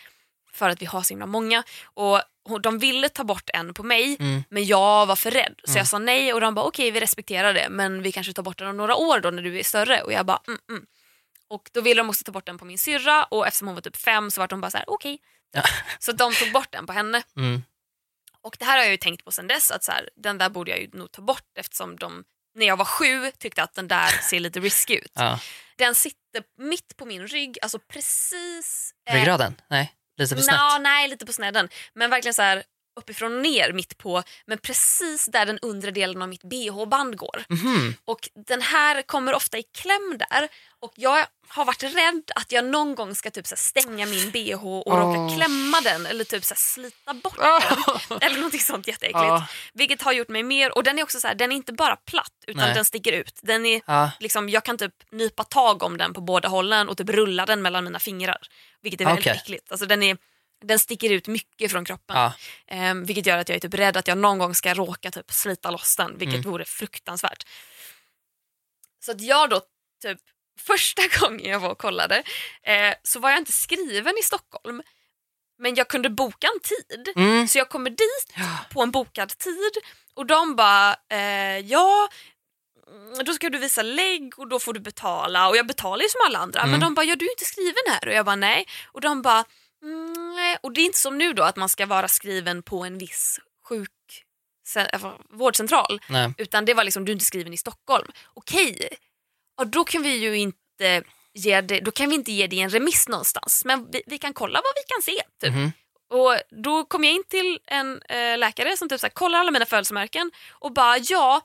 [0.53, 1.63] för att vi har så himla många.
[1.83, 2.21] Och
[2.61, 4.43] de ville ta bort en på mig Mm.
[4.49, 5.77] men jag var för rädd så Mm.
[5.77, 8.57] jag sa nej och de bara okej vi respekterar det men vi kanske tar bort
[8.57, 10.85] den om några år då när du är större och jag bara mm, mm.
[11.47, 13.81] Och då ville de också ta bort den på min syrra och eftersom hon var
[13.81, 15.19] typ fem så var de bara så här okej.
[15.53, 15.63] Ja.
[15.99, 17.23] Så de tog bort den på henne.
[17.37, 17.63] Mm.
[18.41, 20.49] Och det här har jag ju tänkt på sen dess att så här, den där
[20.49, 22.23] borde jag ju nog ta bort eftersom de
[22.55, 25.11] när jag var sju tyckte att den där ser lite risky ut.
[25.15, 25.39] Ja.
[25.77, 28.93] Den sitter mitt på min rygg, alltså precis...
[29.09, 29.61] eh, Ryggraden?
[29.69, 30.57] Nej, lite för snett.
[30.57, 31.69] Nå, nej, lite på snedden.
[31.93, 32.63] Men verkligen så här
[32.95, 37.43] uppifrån och ner mitt på, men precis där den undre delen av mitt bh-band går.
[37.49, 37.95] Mhm.
[38.05, 40.47] Och den här kommer ofta i kläm där
[40.79, 44.65] och jag har varit rädd att jag någon gång ska typ så stänga min bh
[44.67, 44.99] och Åh.
[44.99, 48.19] råka klämma den eller typ så slita bort den.
[48.21, 49.23] Eller någonting sånt jätteäckligt.
[49.25, 49.47] Ja.
[49.73, 51.95] Vilket har gjort mig mer, och den är också så här, den är inte bara
[51.95, 52.73] platt utan Nej.
[52.73, 53.39] den sticker ut.
[53.43, 54.11] Den är Ja.
[54.19, 57.61] liksom, jag kan typ nypa tag om den på båda hållen och typ rulla den
[57.61, 58.37] mellan mina fingrar.
[58.81, 59.37] Vilket är väldigt Okej.
[59.43, 59.71] äckligt.
[59.71, 60.17] Alltså den, är,
[60.61, 62.17] den sticker ut mycket från kroppen.
[62.17, 62.33] Ja.
[62.67, 65.31] Ehm, vilket gör att jag är typ rädd att jag någon gång ska råka typ
[65.31, 66.51] slita loss den, vilket Mm.
[66.51, 67.43] vore fruktansvärt.
[69.05, 69.61] Så att jag då,
[70.01, 70.19] typ
[70.59, 72.23] första gången jag var och kollade,
[72.63, 74.81] eh, så var jag inte skriven i Stockholm.
[75.59, 77.09] Men jag kunde boka en tid.
[77.15, 77.47] Mm.
[77.47, 78.57] Så jag kommer dit Ja.
[78.71, 79.71] på en bokad tid
[80.13, 82.09] och de bara, eh, ja
[82.87, 86.09] mm, då ska du visa lägg och då får du betala och jag betalar ju
[86.09, 86.71] som alla andra Mm.
[86.71, 89.21] men de bara, ja du är inte skriven här och jag bara nej och de
[89.21, 89.45] bara,
[89.83, 92.97] mm, och det är inte som nu då att man ska vara skriven på en
[92.97, 93.39] viss
[93.69, 93.89] sjuk
[94.75, 96.33] äh, vårdcentral Nej.
[96.37, 98.07] utan det var liksom, du är inte skriven i Stockholm.
[98.33, 98.89] Okej,
[99.57, 102.69] ja, då kan vi ju inte ge det, då kan vi inte ge dig en
[102.69, 105.21] remiss någonstans men vi, vi kan kolla vad vi kan se.
[105.41, 105.53] Typ.
[105.53, 105.71] Mhm.
[106.09, 109.51] Och Då kom jag in till en eh, läkare som typ så här, kollar alla
[109.51, 111.41] mina födelsemärken och bara ja,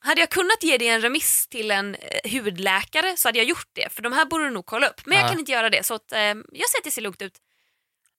[0.00, 3.68] hade jag kunnat ge dig en remiss till en eh, hudläkare så hade jag gjort
[3.72, 5.00] det för de här borde du nog kolla upp.
[5.06, 5.22] Men Ja.
[5.24, 7.38] jag kan inte göra det så att, eh, jag säger att det ser lugnt ut.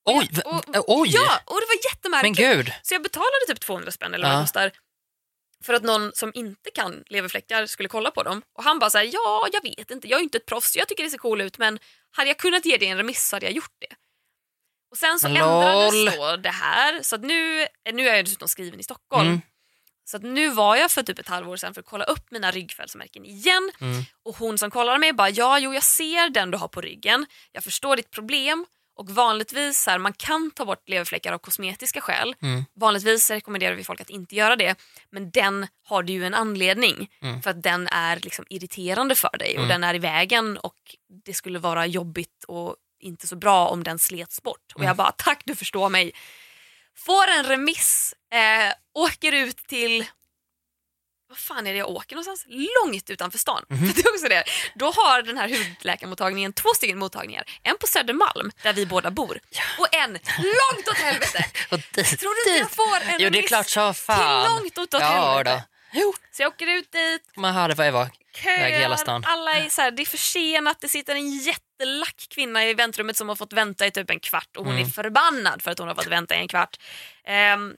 [0.06, 0.30] Oj!
[0.32, 1.10] v- Och- oj.
[1.14, 2.38] Ja, och det var Men jättemärkligt.
[2.38, 2.74] gud!
[2.84, 4.72] Så jag betalade typ 200 spänn eller vad det kostar
[5.64, 8.42] för att någon som inte kan leverfläckar skulle kolla på dem.
[8.58, 11.04] Och han bara såhär, ja jag vet inte, jag är inte ett proffs, jag tycker
[11.04, 11.80] det ser cool ut men
[12.12, 13.96] hade jag kunnat ge dig en remiss så hade jag gjort det.
[14.92, 15.38] Och sen så Lol.
[15.38, 19.28] ändrades då det här så att nu, nu är jag dessutom skriven i Stockholm.
[19.28, 19.42] Mm.
[20.06, 22.52] Så att nu var jag för typ ett halvår sedan för att kolla upp mina
[22.52, 24.04] ryggfällsmärken igen Mm.
[24.24, 27.26] och hon som kollade mig bara ja, jo jag ser den du har på ryggen,
[27.52, 28.66] jag förstår ditt problem
[29.02, 32.36] och vanligtvis här, man kan ta bort leverfläckar av kosmetiska skäl.
[32.42, 32.66] Mm.
[32.76, 34.76] Vanligtvis rekommenderar vi folk att inte göra det
[35.10, 37.42] men den har du ju en anledning Mm.
[37.42, 39.70] för att den är liksom irriterande för dig och Mm.
[39.70, 40.76] den är i vägen och
[41.26, 44.72] det skulle vara jobbigt och inte så bra om den slets bort.
[44.74, 44.88] Och Mm.
[44.88, 46.12] jag bara tack du förstår mig.
[46.98, 50.06] Får en remiss, eh, åker ut till
[51.32, 52.46] vad fan är det jag åker någonstans?
[52.48, 53.66] Långt utanför stan.
[53.70, 53.88] Mhm.
[53.88, 54.44] För det är också det.
[54.76, 57.44] Då har den här hudläkarmottagningen två stycken mottagningar.
[57.64, 59.40] En på Södermalm, där vi båda bor,
[59.80, 61.46] och en långt åt helvete.
[61.94, 64.56] Dit, Tror du inte jag får en Jo, det är klart så till fan.
[64.56, 65.56] långt åt, åt Ja helvete?
[65.56, 66.00] då.
[66.00, 68.10] Jo, Så jag åker ut dit, man hörde vad jag var.
[68.98, 69.24] Stan.
[69.28, 73.30] alla är så här, det är försenat, det sitter en jättelack kvinna i väntrummet som
[73.30, 74.86] har fått vänta i typ en kvart och hon Mm.
[74.88, 76.78] är förbannad för att hon har fått vänta i en kvart.
[77.26, 77.76] Ehm,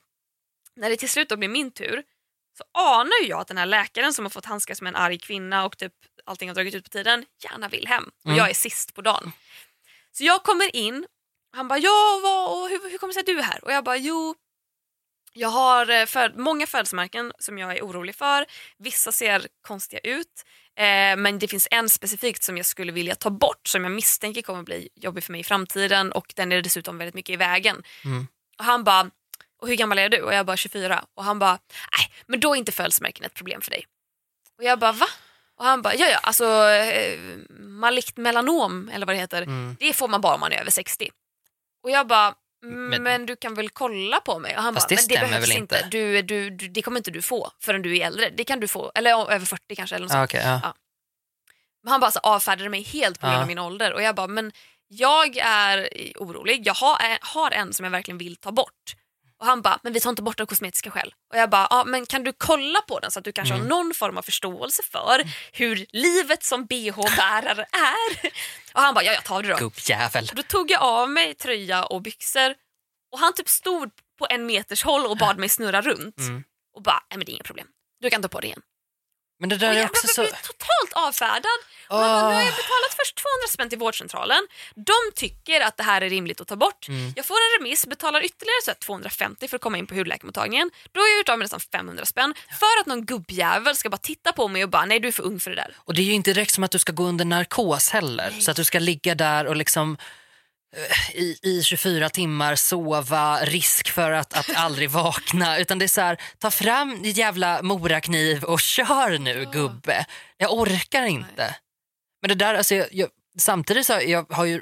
[0.76, 2.04] när det till slut då blir min tur
[2.58, 5.18] så anar ju jag att den här läkaren som har fått handskas med en arg
[5.20, 5.94] kvinna och typ
[6.26, 8.38] allting har dragit ut på tiden gärna vill hem och Mm.
[8.38, 9.32] jag är sist på dagen.
[10.12, 11.06] Så jag kommer in
[11.56, 13.64] han bara ja vad, och hur, hur kommer det sig att du är här?
[13.64, 14.36] Och jag bara jo
[15.36, 18.46] jag har eh, föd- många födelsemärken som jag är orolig för.
[18.78, 20.44] Vissa ser konstiga ut.
[20.76, 24.42] Eh, men det finns en specifikt som jag skulle vilja ta bort som jag misstänker
[24.42, 27.84] kommer bli jobbig för mig i framtiden och den är dessutom väldigt mycket i vägen.
[28.06, 28.28] Mm.
[28.58, 29.10] Och han bara,
[29.64, 30.22] och hur gammal är du?
[30.22, 31.06] Och jag bara 24.
[31.16, 31.52] Och han bara,
[31.98, 33.86] nej men då är inte födelsemärken ett problem för dig.
[34.58, 35.06] Och jag bara va?
[35.58, 37.20] Och han bara, ja ja alltså eh,
[37.60, 39.76] malikt melanom eller vad det heter, Mm.
[39.80, 41.10] det får man bara om man är över 60.
[41.84, 44.58] Och jag bara, Men- men du kan väl kolla på mig?
[44.58, 45.76] Och han bara, det men det behövs väl inte.
[45.76, 45.88] inte?
[45.92, 48.30] Du, du, du, det kommer inte du få förrän du är äldre.
[48.30, 49.96] Det kan du få, eller över 40 kanske.
[49.96, 50.60] Eller något Ah, okej, ja.
[50.64, 50.74] Ja.
[51.84, 53.42] Men han bara så avfärdade mig helt på grund Ja.
[53.42, 54.52] av min ålder och jag bara, men
[54.88, 56.68] jag är orolig.
[56.68, 58.96] Jag har, har en som jag verkligen vill ta bort.
[59.44, 61.14] Och han bara, men vi tar inte bort av kosmetiska skäl.
[61.34, 63.66] Och jag bara, ja, men kan du kolla på den så att du kanske Mm.
[63.66, 68.32] har någon form av förståelse för hur livet som bh-bärare är?
[68.74, 69.56] Och han bara, ja jag tar det då.
[69.58, 70.26] Gubbjävel.
[70.34, 72.56] Då tog jag av mig tröja och byxor
[73.12, 76.18] och han typ stod på en meters håll och bad mig snurra runt.
[76.18, 76.44] Mm.
[76.76, 77.68] Och bara, nej men det är inga problem.
[78.00, 78.62] Du kan ta på det igen.
[79.44, 80.36] Men det där är jag också blev så...
[80.36, 81.60] totalt avfärdad.
[81.90, 84.48] Man bara, nu har jag betalat först 200 spänn till vårdcentralen.
[84.76, 86.88] De tycker att det här är rimligt att ta bort.
[86.88, 87.14] Mm.
[87.16, 90.72] Jag får en remiss, betalar ytterligare så här 250 för att komma in på hudläkarmottagningen.
[90.92, 93.98] Då är jag ute av med nästan 500 spänn för att någon gubbjävel ska bara
[93.98, 95.76] titta på mig och bara, nej du är för ung för det där.
[95.78, 98.34] Och det är ju inte direkt som att du ska gå under narkos heller.
[98.40, 99.98] Så att du ska ligga där och liksom
[101.14, 105.58] i, i 24 timmar sova, risk för att, att aldrig vakna.
[105.58, 110.06] Utan det är så här, ta fram din jävla morakniv och kör nu gubbe.
[110.38, 111.56] Jag orkar inte.
[112.22, 114.62] Men det där, alltså, jag, jag, samtidigt så har jag ju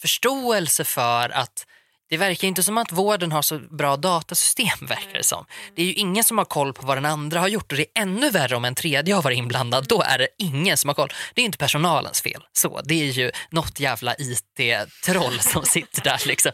[0.00, 1.66] förståelse för att
[2.08, 5.44] det verkar inte som att vården har så bra datasystem verkar det som.
[5.76, 7.86] Det är ju ingen som har koll på vad den andra har gjort och det
[7.94, 9.86] är ännu värre om en tredje har varit inblandad.
[9.88, 11.12] Då är det ingen som har koll.
[11.34, 12.42] Det är inte personalens fel.
[12.52, 16.52] Så, det är ju något jävla IT-troll som sitter där liksom.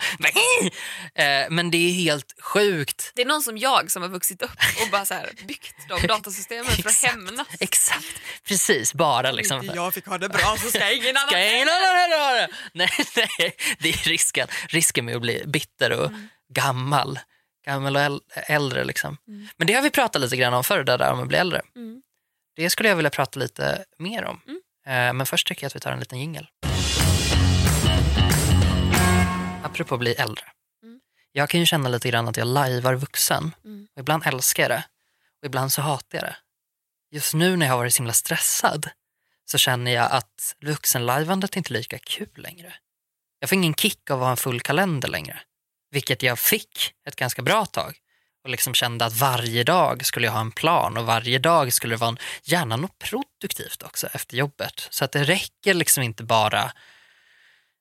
[1.15, 3.13] Eh, Men det är helt sjukt.
[3.15, 4.51] Det är någon som jag som har vuxit upp
[4.85, 7.15] och bara så här byggt de datasystemen för att Exakt.
[7.15, 7.47] hämnas.
[7.61, 8.95] Exakt, precis.
[8.95, 9.63] Bara liksom.
[9.63, 11.35] Inte jag fick ha det bra så ska ingen annan
[12.21, 12.49] ha det?
[12.75, 16.11] Nej, nej, det är risken, risken med att bli bitter och
[16.49, 17.19] gammal.
[17.67, 19.17] Gammal och äl- äldre liksom.
[19.57, 21.61] Men det har vi pratat lite grann om förr, det där om att bli äldre.
[21.77, 22.03] Mm.
[22.57, 24.41] Det skulle jag vilja prata lite mer om.
[24.87, 26.47] Eh, Men först tycker jag att vi tar en liten jingel.
[29.65, 30.45] Apropå att bli äldre.
[30.83, 31.01] Mm.
[31.33, 33.55] Jag kan ju känna lite grann att jag lajvar vuxen.
[33.65, 33.89] Mm.
[33.95, 34.85] Och ibland älskar jag det
[35.41, 36.37] och ibland så hatar jag det.
[37.11, 38.91] Just nu när jag har varit så himla stressad
[39.45, 42.75] så känner jag att vuxenlajvandet inte är lika kul längre.
[43.43, 45.41] Jag får ingen kick av att ha en full kalender längre.
[45.91, 47.97] Vilket jag fick ett ganska bra tag.
[48.45, 51.95] Och liksom kände att varje dag skulle jag ha en plan och varje dag skulle
[51.95, 54.89] det vara en, gärna något produktivt också efter jobbet.
[54.91, 56.63] Så att det räcker liksom inte bara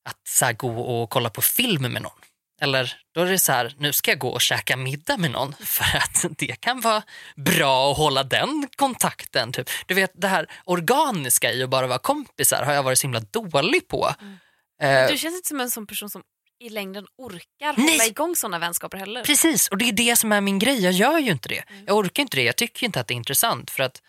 [0.10, 2.20] att så här, gå och kolla på film med någon.
[2.62, 5.56] Eller då är det så här, nu ska jag gå och käka middag med någon
[5.60, 7.04] för att det kan vara
[7.36, 9.52] bra att hålla den kontakten.
[9.52, 9.70] Typ.
[9.86, 13.20] Du vet det här organiska i att bara vara kompisar har jag varit så himla
[13.20, 14.14] dålig på.
[14.22, 14.38] Mm.
[14.82, 16.24] Eh, Du känns inte som en sån person som
[16.60, 17.92] i längden orkar Nej.
[17.92, 19.24] hålla igång såna vänskaper heller.
[19.24, 20.84] Precis, och det är det som är min grej.
[20.84, 21.64] Jag gör ju inte det.
[21.88, 22.44] Jag orkar inte det.
[22.44, 24.02] Jag tycker inte att det är intressant för att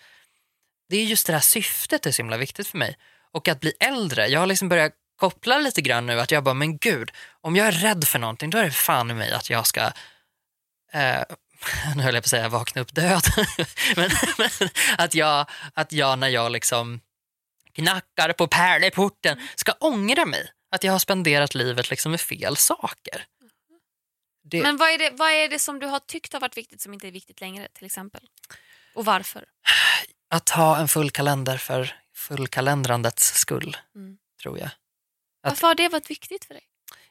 [0.88, 2.96] det är just det här syftet är så himla viktigt för mig.
[3.32, 6.54] Och att bli äldre, jag har liksom börjat koppla lite grann nu att jag bara,
[6.54, 9.50] men gud, om jag är rädd för någonting då är det fan i mig att
[9.50, 9.80] jag ska
[10.92, 11.22] eh,
[11.96, 13.22] nu höll jag på att säga vakna upp död.
[13.96, 17.00] men, men att, jag, att jag när jag liksom
[17.72, 20.50] knackar på pärleporten ska ångra mig.
[20.72, 23.26] Att jag har spenderat livet liksom med fel saker.
[24.44, 26.80] Det, Men vad är, det, vad är det som du har tyckt har varit viktigt
[26.80, 28.28] som inte är viktigt längre till exempel?
[28.94, 29.44] Och varför?
[30.30, 34.18] Att ha en full kalender för fullkalendrandets skull, Mm.
[34.42, 34.66] tror jag.
[34.66, 34.74] Att-
[35.50, 36.62] Varför har det varit viktigt för dig?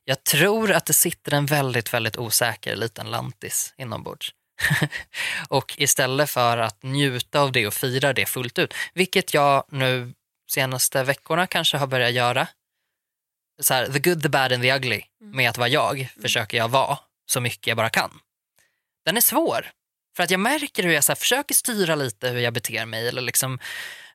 [0.03, 4.33] Jag tror att det sitter en väldigt, väldigt osäker liten lantis inombords.
[5.49, 10.13] och istället för att njuta av det och fira det fullt ut, vilket jag nu
[10.51, 12.47] senaste veckorna kanske har börjat göra.
[13.61, 15.01] Så här, the good, the bad and the ugly
[15.33, 18.19] med att vara jag försöker jag vara så mycket jag bara kan.
[19.05, 19.71] Den är svår.
[20.15, 23.07] För att jag märker hur jag så här, försöker styra lite hur jag beter mig.
[23.07, 23.59] Eller liksom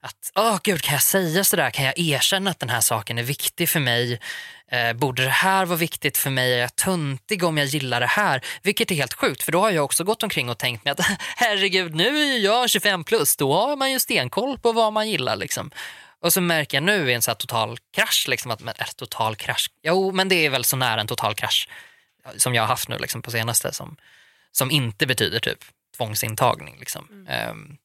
[0.00, 1.70] att, åh gud, kan jag säga sådär?
[1.70, 4.20] Kan jag erkänna att den här saken är viktig för mig?
[4.70, 6.54] Eh, borde det här vara viktigt för mig?
[6.54, 8.44] Är jag tuntig om jag gillar det här?
[8.62, 11.00] Vilket är helt sjukt, för då har jag också gått omkring och tänkt mig att
[11.36, 15.36] herregud, nu är jag 25 plus, då har man ju stenkoll på vad man gillar.
[15.36, 15.70] Liksom.
[16.26, 19.36] Och så märker jag nu i en så total krasch, liksom att, men, äh, total
[19.36, 21.68] krasch, jo men det är väl så nära en total krasch
[22.36, 23.96] som jag har haft nu liksom, på senaste som,
[24.52, 25.64] som inte betyder typ
[25.96, 26.76] tvångsintagning.
[26.78, 27.26] Liksom.
[27.28, 27.76] Ehm,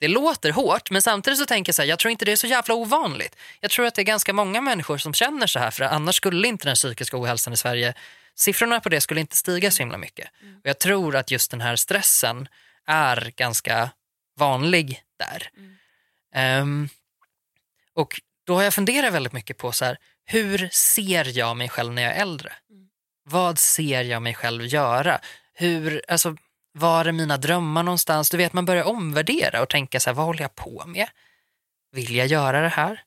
[0.00, 2.36] det låter hårt, men samtidigt så tänker jag så här, jag tror inte det är
[2.36, 3.36] så jävla ovanligt.
[3.60, 6.48] Jag tror att det är ganska många människor som känner så här, för annars skulle
[6.48, 7.94] inte den psykiska ohälsan i Sverige,
[8.34, 10.28] siffrorna på det skulle inte stiga så himla mycket.
[10.62, 12.48] Och jag tror att just den här stressen
[12.86, 13.90] är ganska
[14.36, 15.50] vanlig där.
[16.34, 16.88] Ehm,
[17.94, 21.92] och då har jag funderat väldigt mycket på så här, hur ser jag mig själv
[21.92, 22.52] när jag är äldre?
[23.24, 25.20] Vad ser jag mig själv göra?
[25.54, 26.36] Hur, alltså,
[26.72, 28.30] var är mina drömmar någonstans?
[28.30, 31.08] Du vet, man börjar omvärdera och tänka så här, vad håller jag på med?
[31.92, 33.02] Vill jag göra det här?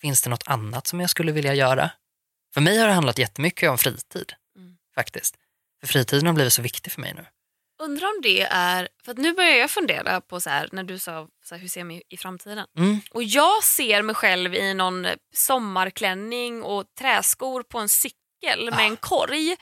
[0.00, 1.90] Finns det något annat som jag skulle vilja göra?
[2.54, 4.32] För mig har det handlat jättemycket om fritid.
[4.94, 5.36] faktiskt.
[5.80, 7.26] För fritiden har blivit så viktig för mig nu.
[7.82, 11.28] Undrar om det är, för nu börjar jag fundera på så här, när du sa
[11.44, 12.66] så här, hur ser jag mig i framtiden?
[12.78, 13.00] Mm.
[13.10, 18.82] Och jag ser mig själv i någon sommarklänning och träskor på en cykel med Ah.
[18.82, 19.56] en korg.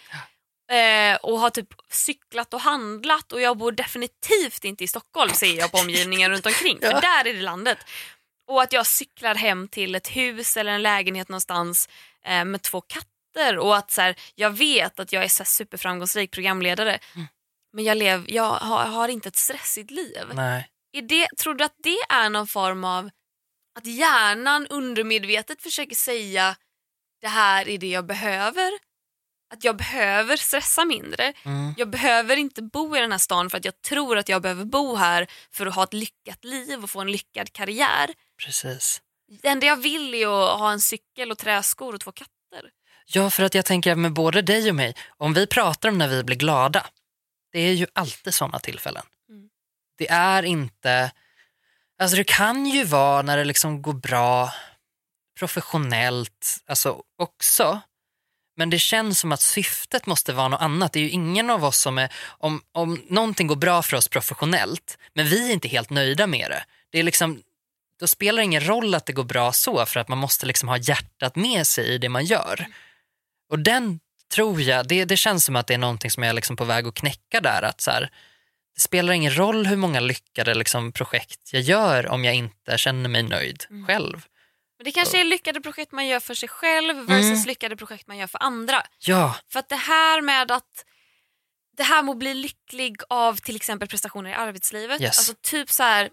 [0.73, 5.59] Eh, och har typ cyklat och handlat och jag bor definitivt inte i Stockholm ser
[5.59, 6.79] jag på omgivningen runt omkring.
[6.81, 7.01] För Ja.
[7.01, 7.79] där är det landet.
[8.49, 11.89] Och att jag cyklar hem till ett hus eller en lägenhet någonstans
[12.25, 16.31] eh, med två katter och att så här, jag vet att jag är så superframgångsrik
[16.31, 17.27] programledare Mm.
[17.77, 20.25] Men jag, lev, jag har, har inte ett stressigt liv.
[20.33, 20.69] Nej.
[20.93, 23.11] Är det, tror du att det är någon form av
[23.79, 26.57] att hjärnan undermedvetet försöker säga
[27.21, 28.73] det här är det jag behöver?
[29.55, 31.33] Att jag behöver stressa mindre.
[31.43, 31.75] Mm.
[31.77, 34.65] Jag behöver inte bo i den här stan för att jag tror att jag behöver
[34.65, 38.11] bo här för att ha ett lyckat liv och få en lyckad karriär.
[38.45, 39.01] Precis.
[39.43, 42.71] Det enda jag vill är att ha en cykel och träskor och två katter.
[43.07, 46.09] Ja, för att jag tänker med både dig och mig, om vi pratar om när
[46.09, 46.87] vi blir glada,
[47.53, 49.03] det är ju alltid sådana tillfällen.
[49.29, 49.49] Mm.
[49.99, 51.13] Det är inte,
[51.99, 54.53] alltså det kan ju vara när det liksom går bra
[55.39, 57.81] professionellt alltså också,
[58.57, 60.93] men det känns som att syftet måste vara något annat.
[60.93, 64.09] Det är ju ingen av oss som är, om, om någonting går bra för oss
[64.09, 66.65] professionellt, men vi är inte helt nöjda med det.
[66.91, 67.43] Det är liksom,
[68.01, 70.69] då spelar det ingen roll att det går bra så för att man måste liksom
[70.69, 72.67] ha hjärtat med sig i det man gör.
[73.51, 74.01] Och den
[74.35, 76.65] tror jag, det, det känns som att det är någonting som jag är liksom på
[76.65, 77.63] väg att knäcka där.
[77.63, 78.11] Att så här,
[78.75, 83.09] det spelar ingen roll hur många lyckade liksom projekt jag gör om jag inte känner
[83.09, 83.87] mig nöjd Mm.
[83.87, 84.27] själv.
[84.79, 87.45] Men det kanske är lyckade projekt man gör för sig själv versus Mm.
[87.47, 88.83] lyckade projekt man gör för andra.
[88.99, 90.85] Ja, För att det här med att
[91.77, 95.01] det här med att bli lycklig av till exempel prestationer i arbetslivet.
[95.01, 95.19] Yes.
[95.19, 96.11] Alltså typ så här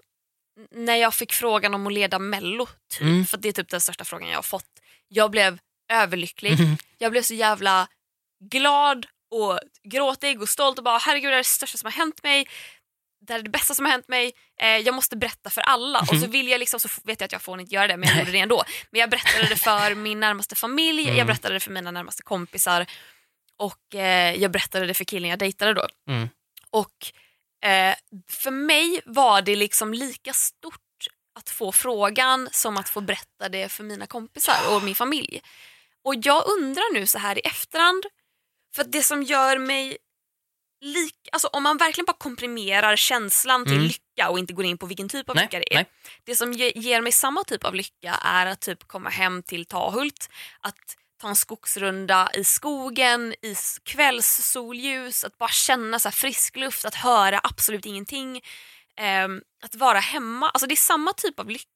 [0.71, 3.25] när jag fick frågan om att leda mello, typ, Mm.
[3.25, 4.65] för det är typ den största frågan jag har fått.
[5.07, 5.59] Jag blev
[5.91, 6.59] överlycklig.
[6.59, 6.77] Mhm.
[6.97, 7.87] Jag blev så jävla
[8.49, 12.23] glad och gråtig och stolt och bara herregud det är det största som har hänt
[12.23, 12.47] mig.
[13.27, 14.31] Det här är det bästa som har hänt mig.
[14.61, 15.99] Eh, jag måste berätta för alla.
[15.99, 18.09] Och så vill jag liksom, så vet jag att jag får inte göra det men
[18.09, 18.63] jag gjorde det ändå.
[18.91, 21.27] Men jag berättade det för min närmaste familj, jag Mm.
[21.27, 22.85] berättade det för mina närmaste kompisar
[23.57, 25.87] och eh, jag berättade det för killen jag dejtade då.
[26.09, 26.29] Mm.
[26.69, 27.11] Och
[27.69, 27.95] eh,
[28.29, 30.79] för mig var det liksom lika stort
[31.39, 35.41] att få frågan som att få berätta det för mina kompisar och min familj.
[36.03, 38.03] Och jag undrar nu så här i efterhand,
[38.75, 39.97] för det som gör mig
[40.81, 43.85] lik, alltså om man verkligen bara komprimerar känslan till Mm.
[43.87, 45.75] lycka och inte går in på vilken typ av Nej, lycka det är.
[45.77, 45.85] nej.
[46.23, 49.65] Det som ge, ger mig samma typ av lycka är att typ komma hem till
[49.65, 56.85] Tahult, att ta en skogsrunda i skogen, i kvällssolljus, att bara känna så frisk luft,
[56.85, 58.41] att höra absolut ingenting.
[58.97, 61.67] Ehm, att vara hemma, alltså det är samma typ av lycka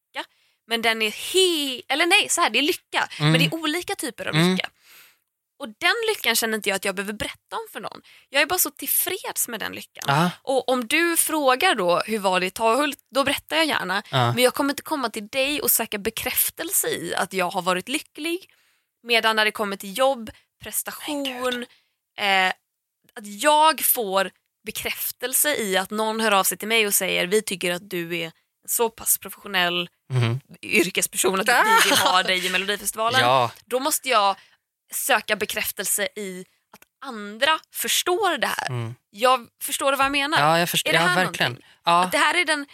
[0.67, 1.81] men den är he...
[1.89, 3.31] Eller nej, så här, det är lycka Mm.
[3.31, 4.57] men det är olika typer av Mm.
[5.59, 8.01] Och den lyckan känner inte jag att jag behöver berätta om för någon.
[8.29, 10.03] Jag är bara så tillfreds med den lyckan.
[10.07, 14.03] Ja, Och om du frågar då hur var det i Tahult, då berättar jag gärna.
[14.11, 14.33] ja.
[14.33, 17.87] Men jag kommer inte komma till dig och söka bekräftelse i att jag har varit
[17.89, 18.49] lycklig.
[19.03, 20.29] Medan när det kommer till jobb,
[20.63, 21.65] prestation,
[22.19, 22.47] eh,
[23.15, 24.31] att jag får
[24.65, 28.17] bekräftelse i att någon hör av sig till mig och säger vi tycker att du
[28.17, 28.31] är
[28.67, 30.39] så pass professionell Mhm.
[30.61, 33.21] yrkesperson att vi vill ha dig i Melodifestivalen.
[33.21, 33.51] ja.
[33.65, 34.35] Då måste jag
[34.93, 38.67] söka bekräftelse i att andra förstår det här.
[38.69, 38.95] Mm.
[39.09, 40.39] Jag förstår vad jag menar?
[40.39, 40.89] ja jag förstår.
[40.89, 41.51] Är det Ja, här verkligen.
[41.51, 41.69] någonting?
[41.85, 42.03] Ja.
[42.03, 42.65] Att det här är den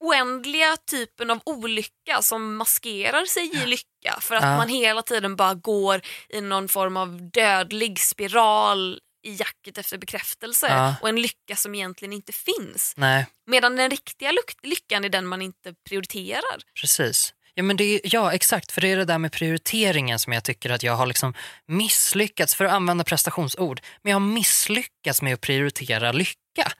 [0.00, 4.56] oändliga typen av olycka som maskerar sig i lycka för att Ja.
[4.56, 10.66] man hela tiden bara går i någon form av dödlig spiral i jacket efter bekräftelse
[10.68, 10.94] Ja.
[11.02, 12.94] och en lycka som egentligen inte finns.
[12.96, 16.58] Nej, Medan den riktiga lyck- lyckan är den man inte prioriterar.
[16.80, 17.34] precis.
[17.60, 18.72] Ja, men det är, ja, exakt.
[18.72, 21.34] För det är det där med prioriteringen som jag tycker att jag har liksom
[21.66, 26.72] misslyckats, för att använda prestationsord, men jag har misslyckats med att prioritera lycka.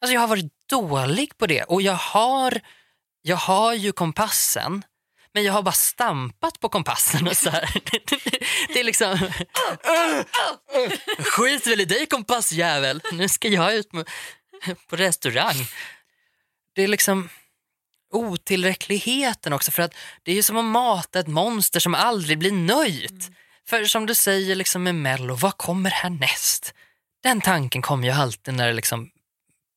[0.00, 2.60] Alltså jag har varit dålig på det och jag har,
[3.22, 4.82] jag har ju kompassen,
[5.34, 7.70] men jag har bara stampat på kompassen och så här.
[8.72, 9.18] Det är liksom...
[11.18, 13.90] Skit väl i dig kompassjävel, nu ska jag ut
[14.88, 15.66] på restaurang.
[16.74, 17.28] Det är liksom
[18.12, 22.52] otillräckligheten också för att det är ju som att mata ett monster som aldrig blir
[22.52, 23.30] nöjt.
[23.68, 26.74] För som du säger liksom med Mello, vad kommer härnäst?
[27.22, 29.10] Den tanken kommer ju alltid när det är liksom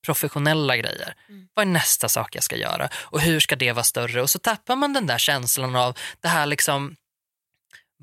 [0.06, 1.16] professionella grejer.
[1.30, 1.48] Mm.
[1.54, 4.22] Vad är nästa sak jag ska göra och hur ska det vara större?
[4.22, 6.96] Och så tappar man den där känslan av det här liksom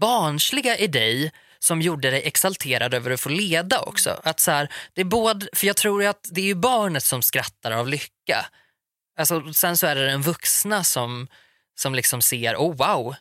[0.01, 4.21] barnsliga i dig som gjorde dig exalterad över att få leda också.
[4.25, 7.23] Att så här, det är både, för jag tror att det är ju barnet som
[7.23, 8.47] skrattar av lycka.
[9.17, 11.29] Alltså, sen så är det den vuxna som,
[11.75, 13.15] som liksom ser, oh wow,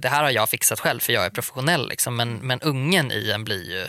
[0.00, 1.88] det här har jag fixat själv för jag är professionell.
[1.88, 2.16] Liksom.
[2.16, 3.88] Men, men ungen i en blir ju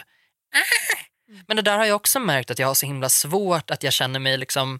[1.48, 3.94] Men det där har jag också märkt att jag har så himla svårt att jag
[3.94, 4.80] känner mig liksom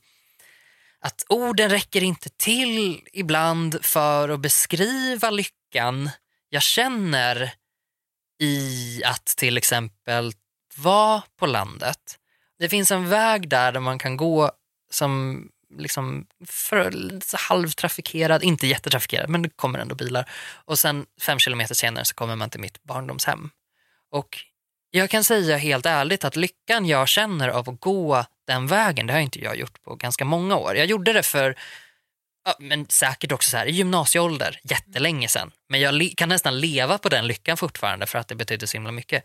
[1.00, 6.10] att orden räcker inte till ibland för att beskriva lyckan
[6.50, 7.54] jag känner
[8.40, 10.34] i att till exempel
[10.76, 12.20] vara på landet.
[12.60, 14.52] Det finns en väg där, där man kan gå
[14.90, 15.42] som
[15.78, 16.94] liksom för,
[17.38, 20.30] halvtrafikerad, inte jättetrafikerad, men det kommer ändå bilar.
[20.66, 23.50] Och sen fem kilometer senare så kommer man till mitt barndomshem.
[24.12, 24.38] Och
[24.92, 29.14] jag kan säga helt ärligt att lyckan jag känner av att gå den vägen, det
[29.14, 30.76] har inte jag gjort på ganska många år.
[30.76, 31.56] Jag gjorde det för,
[32.46, 35.52] ja, men säkert också så här, i gymnasieålder, jättelänge sedan.
[35.70, 38.92] Men jag kan nästan leva på den lyckan fortfarande för att det betyder så himla
[38.92, 39.24] mycket.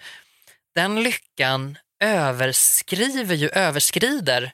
[0.74, 4.53] Den lyckan överskriver ju, överskrider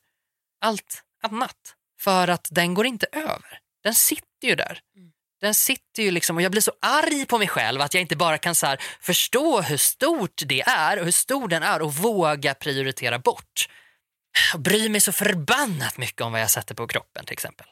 [0.61, 1.76] allt annat.
[2.01, 3.59] För att den går inte över.
[3.82, 4.80] Den sitter ju där.
[4.97, 5.11] Mm.
[5.40, 8.16] Den sitter ju liksom och jag blir så arg på mig själv att jag inte
[8.16, 12.55] bara kan så förstå hur stort det är och hur stor den är och våga
[12.55, 13.68] prioritera bort.
[14.53, 17.66] Jag bryr mig så förbannat mycket om vad jag sätter på kroppen till exempel.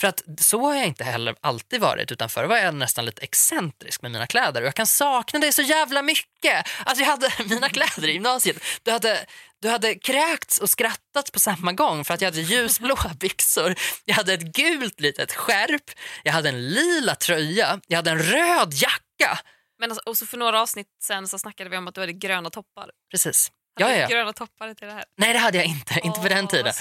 [0.00, 3.22] För att så har jag inte heller alltid varit utan förr var jag nästan lite
[3.22, 6.66] excentrisk med mina kläder och jag kan sakna det så jävla mycket.
[6.84, 8.56] Alltså jag hade mina kläder i gymnasiet.
[8.82, 9.26] Du hade,
[9.62, 14.14] du hade kräkts och skrattat på samma gång för att jag hade ljusblåa byxor, jag
[14.14, 15.90] hade ett gult litet skärp,
[16.22, 19.38] jag hade en lila tröja, jag hade en röd jacka.
[19.78, 22.12] Men alltså, och så för några avsnitt sen så snackade vi om att du hade
[22.12, 22.90] gröna toppar.
[23.10, 23.50] Precis.
[23.80, 24.06] Hade ja, ja.
[24.06, 25.04] du gröna toppar till det här?
[25.16, 26.72] Nej det hade jag inte, inte på den tiden.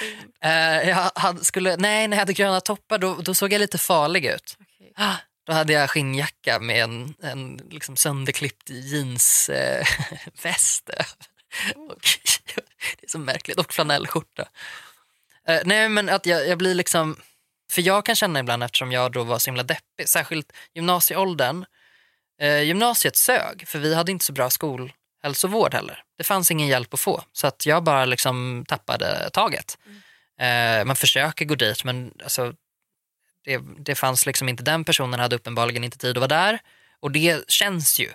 [0.46, 3.78] Uh, jag hade, skulle, nej, när jag hade gröna toppar då, då såg jag lite
[3.78, 4.58] farlig ut.
[4.60, 4.92] Okay.
[4.96, 5.16] Ah,
[5.46, 9.50] då hade jag skinnjacka med en, en liksom sönderklippt jeansväst.
[10.94, 11.06] Eh, oh.
[13.00, 13.60] det är så märkligt.
[13.60, 14.42] Och flanellskjorta.
[15.50, 17.18] Uh, nej men att jag, jag blir liksom,
[17.72, 21.66] för jag kan känna ibland eftersom jag då var så himla deppig, särskilt gymnasieåldern.
[22.42, 24.94] Uh, gymnasiet sög för vi hade inte så bra skol
[25.24, 26.04] hälsovård heller.
[26.18, 29.78] Det fanns ingen hjälp att få så att jag bara liksom tappade taget.
[29.86, 30.02] Mm.
[30.42, 32.54] Eh, man försöker gå dit men alltså,
[33.44, 36.60] det, det fanns liksom inte, den personen hade uppenbarligen inte tid att vara där
[37.00, 38.10] och det känns ju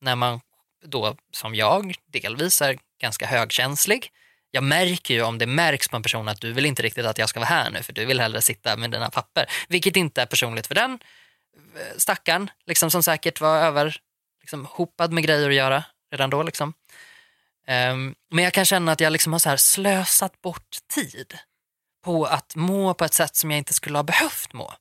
[0.00, 0.40] när man
[0.82, 4.10] då som jag delvis är ganska högkänslig.
[4.50, 7.18] Jag märker ju om det märks på en person att du vill inte riktigt att
[7.18, 9.50] jag ska vara här nu för du vill hellre sitta med dina papper.
[9.68, 10.98] Vilket inte är personligt för den
[11.76, 13.96] eh, stackaren liksom som säkert var över
[14.40, 16.42] liksom, hopad med grejer att göra redan då.
[16.42, 16.74] Liksom.
[17.68, 21.38] Um, men jag kan känna att jag liksom har så här slösat bort tid
[22.04, 24.74] på att må på ett sätt som jag inte skulle ha behövt må.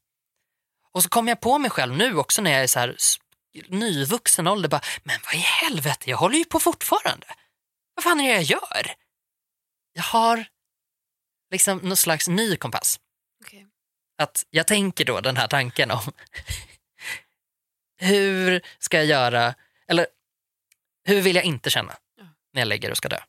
[0.91, 2.95] Och så kommer jag på mig själv nu också när jag är så här
[3.67, 7.27] nyvuxen ålder, bara, men vad i helvete, jag håller ju på fortfarande.
[7.95, 8.93] Vad fan är det jag gör?
[9.93, 10.45] Jag har
[11.51, 12.99] liksom någon slags ny kompass.
[13.45, 13.65] Okay.
[14.17, 16.01] Att jag tänker då den här tanken om
[17.97, 19.55] hur ska jag göra,
[19.87, 20.07] eller
[21.03, 21.97] hur vill jag inte känna
[22.53, 23.19] när jag lägger och ska dö?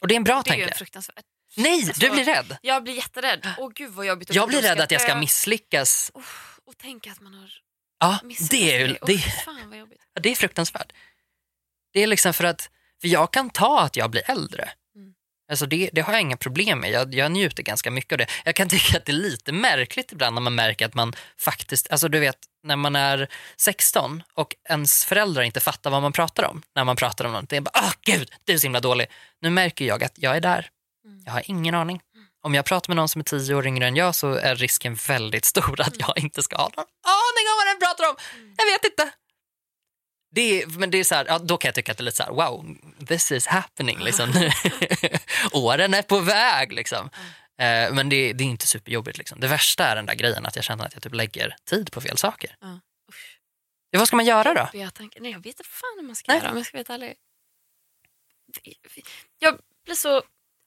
[0.00, 0.64] Och det är en bra tanke.
[0.64, 1.24] Det är fruktansvärt.
[1.56, 2.58] Nej, alltså, du blir rädd.
[2.62, 3.54] Jag blir jätterädd.
[3.58, 4.34] Åh gud vad jobbigt.
[4.34, 6.10] Jag blir rädd att jag ska misslyckas.
[6.14, 6.22] Oh,
[6.64, 7.63] och tänka att man har
[8.00, 8.18] ja,
[8.50, 9.12] det är, det, det,
[9.78, 10.00] jobbigt.
[10.20, 10.92] det är fruktansvärt.
[11.92, 12.70] Det är liksom för att
[13.00, 14.70] för jag kan ta att jag blir äldre.
[15.48, 16.90] Alltså det, det har jag inga problem med.
[16.90, 18.26] Jag, jag njuter ganska mycket av det.
[18.44, 21.90] Jag kan tycka att det är lite märkligt ibland när man märker att man faktiskt,
[21.90, 26.44] alltså du vet när man är 16 och ens föräldrar inte fattar vad man pratar
[26.44, 27.64] om när man pratar om någonting.
[27.64, 29.06] Bara, Åh gud, du är så himla dålig.
[29.40, 30.70] Nu märker jag att jag är där.
[31.04, 31.22] Mm.
[31.26, 32.00] Jag har ingen aning.
[32.44, 34.94] Om jag pratar med någon som är tio år yngre än jag så är risken
[34.94, 38.16] väldigt stor att jag inte ska ha någon aning om vad den pratar om.
[38.56, 39.12] Jag vet inte.
[40.34, 42.04] Det är, men det är så här, ja, då kan jag tycka att det är
[42.04, 42.76] lite så här, wow,
[43.06, 43.98] this is happening.
[43.98, 44.50] Liksom.
[45.52, 46.72] Åren är på väg.
[46.72, 47.10] Liksom.
[47.58, 49.18] Eh, men det, det, är inte superjobbigt.
[49.18, 49.40] Liksom.
[49.40, 52.00] Det värsta är den där grejen att jag känner att jag typ lägger tid på
[52.00, 52.56] fel saker.
[53.90, 54.78] Ja, vad ska man göra då?
[54.78, 56.40] Jag, tänker, nej, jag vet inte fan hur man ska Nej.
[56.40, 57.14] göra om jag ska vara ärlig.
[59.38, 60.22] Jag blir så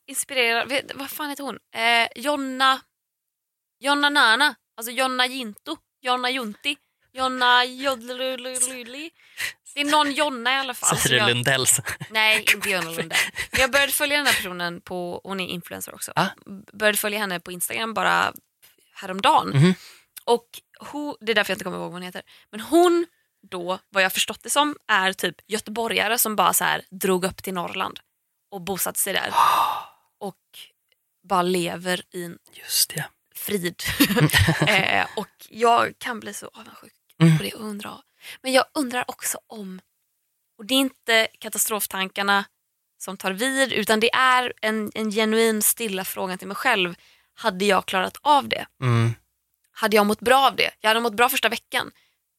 [0.07, 0.69] inspirerad.
[0.69, 1.59] Vet, vad fan heter hon?
[1.75, 2.81] Eh, Jonna,
[3.79, 4.55] Jonna Nana.
[4.77, 5.77] Alltså Jonna Jinto.
[6.01, 6.77] Jonna Junti.
[7.13, 9.11] Jonna Jodlululi.
[9.73, 10.97] Det är någon Jonna i alla fall.
[11.05, 11.81] Är det Lundells?
[12.09, 13.17] Nej, inte Jonna Lundell.
[13.51, 16.11] Jag började följa den här personen på, hon är influencer också.
[16.15, 16.27] Ah.
[16.73, 18.33] Började följa henne på Instagram bara
[18.93, 19.51] häromdagen.
[19.51, 19.75] Mm -hmm.
[20.25, 20.47] Och
[20.79, 22.21] hon, det är därför jag inte kommer ihåg vad hon heter.
[22.51, 23.05] Men hon
[23.51, 27.43] då, vad jag förstått det som, är typ göteborgare som bara så här drog upp
[27.43, 27.99] till Norrland
[28.51, 29.31] och bosatte sig där.
[30.19, 30.35] Och
[31.23, 33.05] bara lever i en Just det.
[33.35, 33.83] frid.
[34.67, 37.37] eh, och jag kan bli så avundsjuk mm.
[37.37, 38.01] på det och undra.
[38.41, 39.81] Men jag undrar också om,
[40.57, 42.45] och det är inte katastroftankarna
[42.97, 46.95] som tar vid utan det är en, en genuin stilla fråga till mig själv.
[47.33, 48.67] Hade jag klarat av det?
[48.81, 49.13] Mm.
[49.71, 50.71] Hade jag mått bra av det?
[50.79, 51.91] Jag hade mått bra första veckan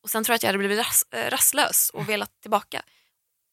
[0.03, 2.83] och sen tror jag att jag hade blivit ras, äh, rastlös och velat tillbaka.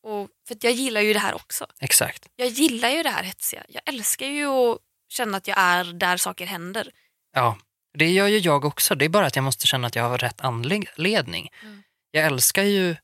[0.05, 1.67] Och, för jag gillar ju det här också.
[1.79, 2.27] Exakt.
[2.35, 3.63] Jag gillar ju det här hetsiga.
[3.69, 4.77] Jag älskar ju att
[5.09, 6.91] känna att jag är där saker händer.
[7.33, 7.57] Ja,
[7.97, 8.95] det gör ju jag också.
[8.95, 11.49] Det är bara att jag måste känna att jag har rätt anledning.
[11.61, 11.83] Mm.
[12.11, 12.95] Jag älskar ju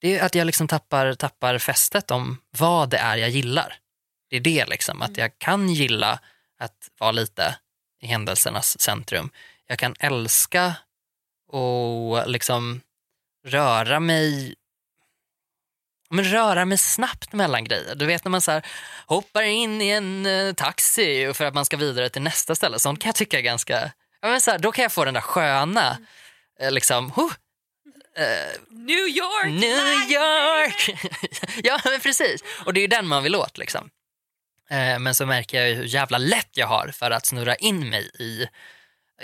[0.00, 3.78] det är att jag liksom tappar, tappar fästet om vad det är jag gillar.
[4.30, 5.20] Det är det liksom, att Mm.
[5.20, 6.20] jag kan gilla
[6.58, 7.56] att vara lite
[8.00, 9.30] i händelsernas centrum.
[9.66, 10.74] Jag kan älska
[11.48, 12.80] och liksom
[13.46, 14.54] röra mig
[16.12, 17.94] men röra mig snabbt mellan grejer.
[17.94, 18.60] Du vet när man så
[19.06, 22.78] hoppar in i en eh, taxi för att man ska vidare till nästa ställe.
[22.78, 23.92] Sånt kan jag tycka är ganska...
[24.20, 25.98] Ja, men så här, då kan jag få den där sköna,
[26.60, 27.32] eh, liksom, huh,
[28.16, 29.60] eh, New York!
[29.60, 30.98] New York!
[31.64, 32.42] ja, men precis.
[32.64, 33.58] Och det är ju den man vill åt.
[33.58, 33.90] Liksom.
[34.70, 38.10] Eh, men så märker jag hur jävla lätt jag har för att snurra in mig
[38.18, 38.48] i...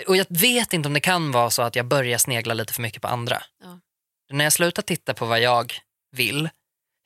[0.07, 2.81] Och jag vet inte om det kan vara så att jag börjar snegla lite för
[2.81, 3.43] mycket på andra.
[3.63, 3.79] Ja.
[4.31, 5.73] När jag slutar titta på vad jag
[6.11, 6.49] vill,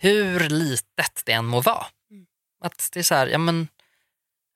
[0.03, 1.85] hur litet det än må vara.
[2.11, 2.25] Mm.
[2.63, 3.67] Att det är så här, ja men...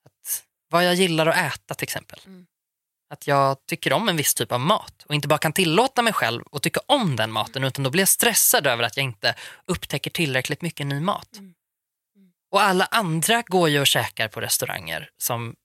[0.05, 2.19] Att, vad jag gillar att äta till exempel.
[2.25, 2.47] Mm.
[3.09, 6.13] Att jag tycker om en viss typ av mat och inte bara kan tillåta mig
[6.13, 9.35] själv att tycka om den maten utan då blir jag stressad över att jag inte
[9.65, 11.37] upptäcker tillräckligt mycket ny mat.
[11.37, 11.53] Mm.
[12.51, 15.55] Och alla andra går ju och käkar på restauranger som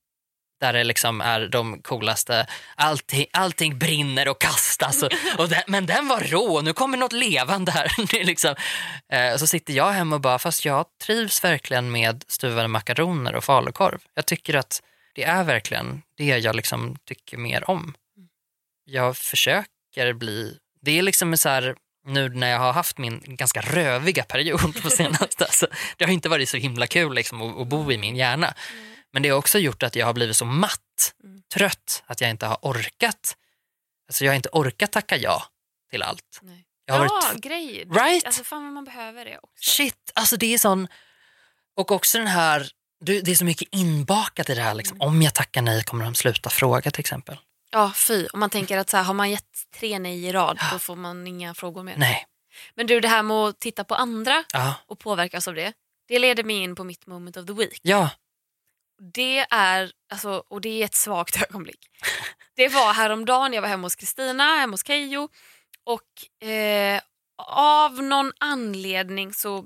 [0.63, 5.03] där det liksom är de coolaste, allting, allting brinner och kastas.
[5.03, 8.25] Och, och den, men den var rå, nu kommer något levande här.
[8.25, 8.55] Liksom,
[9.13, 13.45] eh, så sitter jag hemma och bara, fast jag trivs verkligen med stuvade makaroner och
[13.45, 13.99] falukorv.
[14.15, 14.83] Jag tycker att
[15.15, 17.95] det är verkligen det jag liksom tycker mer om.
[18.85, 23.61] Jag försöker bli, det är liksom så här, nu när jag har haft min ganska
[23.61, 27.67] röviga period på senaste, alltså, det har inte varit så himla kul liksom, att, att
[27.67, 28.55] bo i min hjärna.
[28.73, 28.93] Mm.
[29.13, 30.79] Men det har också gjort att jag har blivit så matt,
[31.25, 31.43] Mm.
[31.55, 33.37] trött, att jag inte har orkat.
[34.09, 35.43] Alltså jag har inte orkat tacka ja
[35.91, 36.39] till allt.
[36.43, 36.67] Nej.
[36.85, 37.87] Jag har ja, varit grejer.
[37.87, 38.27] Right?
[38.27, 39.71] Alltså fan vad man behöver det också.
[39.73, 40.89] Shit, alltså det är sån...
[41.77, 42.69] Och också den här,
[43.01, 44.75] det är så mycket inbakat i det här.
[44.75, 45.01] Liksom.
[45.01, 47.39] Om jag tackar nej kommer de sluta fråga till exempel.
[47.71, 48.27] Ja, fy.
[48.27, 50.97] Om man tänker att så här, har man gett tre nej i rad då får
[50.97, 51.97] man inga frågor mer.
[51.97, 52.27] Nej.
[52.75, 54.75] Men du, det här med att titta på andra Ja.
[54.87, 55.73] och påverkas av det.
[56.09, 57.79] Det leder mig in på mitt moment of the week.
[57.83, 58.11] Ja.
[59.15, 61.87] Det är, alltså, och det är ett svagt ögonblick.
[62.57, 65.29] Det var häromdagen, jag var hemma hos Kristina, hemma hos Keyyo
[65.85, 67.01] och eh,
[67.47, 69.65] av någon anledning så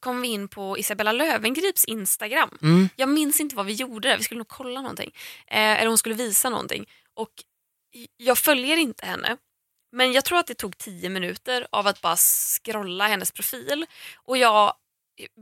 [0.00, 2.58] kom vi in på Isabella Lövengrips Instagram.
[2.62, 2.88] Mm.
[2.96, 5.12] Jag minns inte vad vi gjorde där, vi skulle nog kolla någonting.
[5.46, 6.86] Eh, eller hon skulle visa någonting.
[7.14, 7.30] Och
[8.16, 9.36] jag följer inte henne.
[9.92, 13.86] Men jag tror att det tog tio minuter av att bara scrolla hennes profil.
[14.14, 14.74] Och jag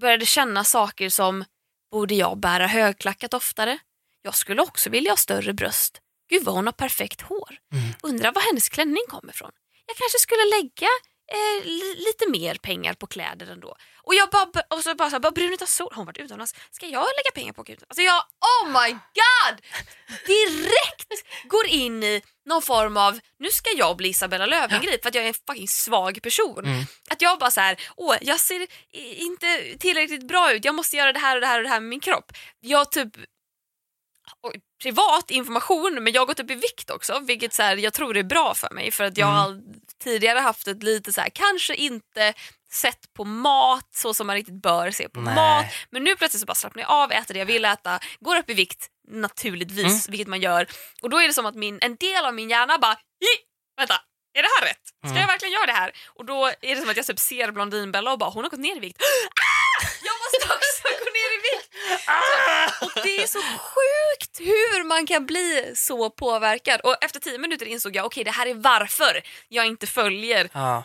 [0.01, 1.45] började känna saker som,
[1.93, 3.79] borde jag bära högklackat oftare?
[4.23, 6.01] Jag skulle också vilja ha större bröst.
[6.31, 7.59] Gud vad hon har perfekt hår.
[7.73, 7.85] Mm.
[8.03, 9.51] Undrar var hennes klänning kommer ifrån.
[9.87, 10.89] Jag kanske skulle lägga
[11.33, 13.77] eh, li- lite mer pengar på kläder ändå.
[14.05, 16.55] Och jag bara, och så bara, så här, bara Brunita Sol, har hon varit utomlands?
[16.71, 17.85] Ska jag lägga pengar på utomlands?
[17.89, 19.61] Alltså jag, oh my god!
[20.27, 25.15] Direkt går in i någon form av, nu ska jag bli Isabella Löwengrip för att
[25.15, 26.65] jag är en fucking svag person.
[26.65, 26.85] Mm.
[27.11, 28.67] Att jag bara så här, åh jag ser
[29.21, 31.81] inte tillräckligt bra ut, jag måste göra det här och det här och det här
[31.81, 32.33] med min kropp.
[32.61, 33.09] Jag typ
[34.83, 38.17] privat information men jag har gått upp i vikt också vilket så här, jag tror
[38.17, 39.39] är bra för mig för att jag Mm.
[39.41, 39.61] har
[40.03, 42.35] tidigare haft ett lite så här, kanske inte
[42.73, 45.35] sett på mat så som man riktigt bör se på Nej.
[45.35, 48.37] mat men nu plötsligt så bara slappnar jag av, äter det jag vill äta, går
[48.37, 50.11] upp i vikt naturligtvis Mm.
[50.13, 50.67] vilket man gör
[51.03, 53.45] och då är det som att min, en del av min hjärna bara "Hi!
[53.77, 53.95] vänta
[54.39, 54.83] är det här rätt?
[54.87, 55.21] Ska Mm.
[55.21, 55.93] jag verkligen göra det här?
[56.07, 58.61] Och då är det som att jag typ ser Blondinbella och bara hon har gått
[58.61, 59.01] ner i vikt.
[59.03, 59.87] Ah!
[60.09, 61.69] Jag måste också gå ner i vikt!
[61.99, 66.81] Så, och det är så sjukt hur man kan bli så påverkad.
[66.81, 70.85] Och efter tio minuter insåg jag okej det här är varför jag inte följer Ja.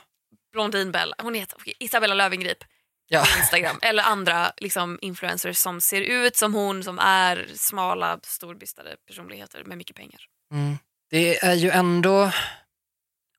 [0.54, 2.64] Blondinbella, hon heter okej, Isabella Löwengrip
[3.10, 3.26] Ja.
[3.34, 3.80] på Instagram.
[3.82, 9.78] eller andra liksom, influencers som ser ut som hon som är smala storbystade personligheter med
[9.78, 10.20] mycket pengar.
[10.52, 10.78] Mm.
[11.10, 12.32] Det är ju ändå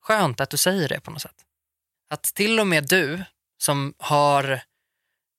[0.01, 1.35] skönt att du säger det på något sätt.
[2.09, 3.23] Att till och med du
[3.57, 4.61] som har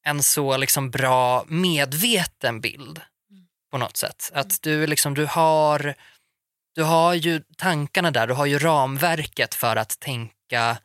[0.03, 3.01] en så liksom bra medveten bild
[3.71, 4.31] på något sätt.
[4.35, 5.95] Att du, liksom, du, har,
[6.75, 10.79] du har ju tankarna där, du har ju ramverket för att tänka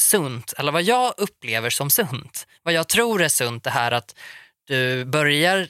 [0.00, 2.46] sunt, eller vad jag upplever som sunt.
[2.62, 4.14] Vad jag tror är sunt det här att
[4.64, 5.68] du börjar,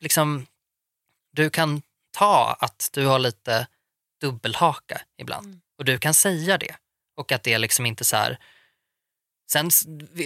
[0.00, 0.46] liksom,
[1.32, 3.66] du kan ta att du har lite
[4.20, 5.46] dubbelhaka ibland.
[5.46, 5.60] Mm.
[5.78, 6.76] Och du kan säga det.
[7.16, 8.38] Och att det liksom inte så här...
[9.52, 9.70] Sen,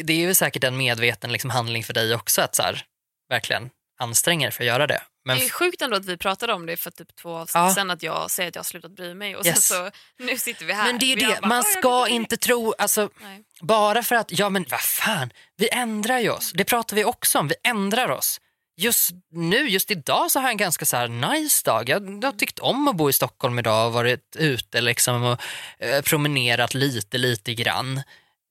[0.04, 2.84] det är ju säkert en medveten liksom handling för dig också att så här,
[3.28, 3.70] verkligen
[4.00, 5.02] anstränga dig för att göra det.
[5.24, 7.74] Men Det är sjukt ändå att vi pratade om det för typ två avsnitt Ja.
[7.74, 9.66] sen att jag säger att jag har slutat bry mig och Yes.
[9.68, 9.90] sen så
[10.24, 10.84] nu sitter vi här.
[10.86, 13.44] Men det är det, bara, man "Åh, jag ska inte tro, alltså Nej.
[13.60, 16.52] bara för att, ja men vad fan, vi ändrar ju oss.
[16.54, 18.40] Det pratar vi också om, vi ändrar oss.
[18.76, 21.88] Just nu, just idag så har jag en ganska så nice dag.
[21.88, 25.40] Jag har tyckt om att bo i Stockholm idag och varit ute liksom och
[25.78, 27.96] eh, promenerat lite, lite grann.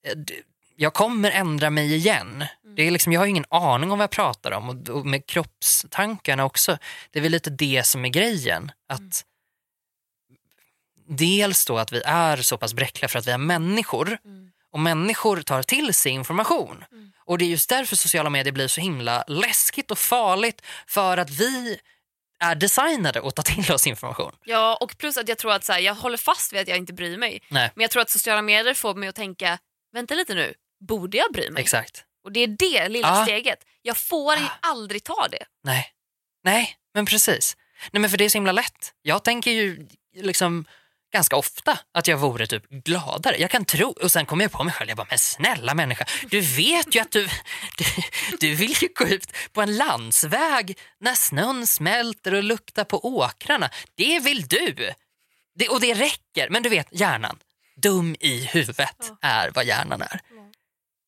[0.08, 0.34] Eh, d-
[0.82, 2.46] Jag kommer ändra mig igen.
[2.76, 5.26] Det är liksom, jag har ingen aning om vad jag pratar om och, och med
[5.26, 6.78] kroppstankarna också.
[7.12, 8.72] Det är väl lite det som är grejen.
[8.90, 9.26] Att
[11.08, 14.52] Dels då att vi är så pass bräckliga för att vi är människor Mm.
[14.72, 16.84] och människor tar till sig information.
[16.92, 17.12] Mm.
[17.26, 21.30] Och det är just därför sociala medier blir så himla läskigt och farligt för att
[21.30, 21.80] vi
[22.40, 24.32] är designade att ta till oss information.
[24.46, 26.78] Ja och plus att jag tror att så här, jag håller fast vid att jag
[26.78, 27.42] inte bryr mig.
[27.50, 29.60] Nej, Men jag tror att sociala medier får mig att tänka,
[29.94, 30.54] vänta lite nu,
[30.88, 31.62] borde jag bry mig?
[31.62, 32.04] exakt.
[32.24, 33.24] Och det är det lilla Ja.
[33.26, 33.60] steget.
[33.82, 34.50] Jag får Ah.
[34.62, 35.46] aldrig ta det.
[35.64, 35.88] Nej,
[36.44, 37.58] nej, men precis.
[37.92, 38.94] Nej, men för det är så himla lätt.
[39.02, 40.66] Jag tänker ju liksom
[41.14, 43.38] ganska ofta att jag vore typ gladare.
[43.38, 46.06] Jag kan tro, och sen kommer jag på mig själv, jag bara, men snälla människa,
[46.30, 47.28] du vet ju att du,
[47.78, 47.86] du,
[48.40, 53.70] du vill ju gå ut på en landsväg när snön smälter och luktar på åkrarna.
[53.96, 54.92] Det vill du.
[55.56, 56.50] Det, och det räcker.
[56.50, 57.40] Men du vet, hjärnan,
[57.76, 60.22] dum i huvudet är vad hjärnan är.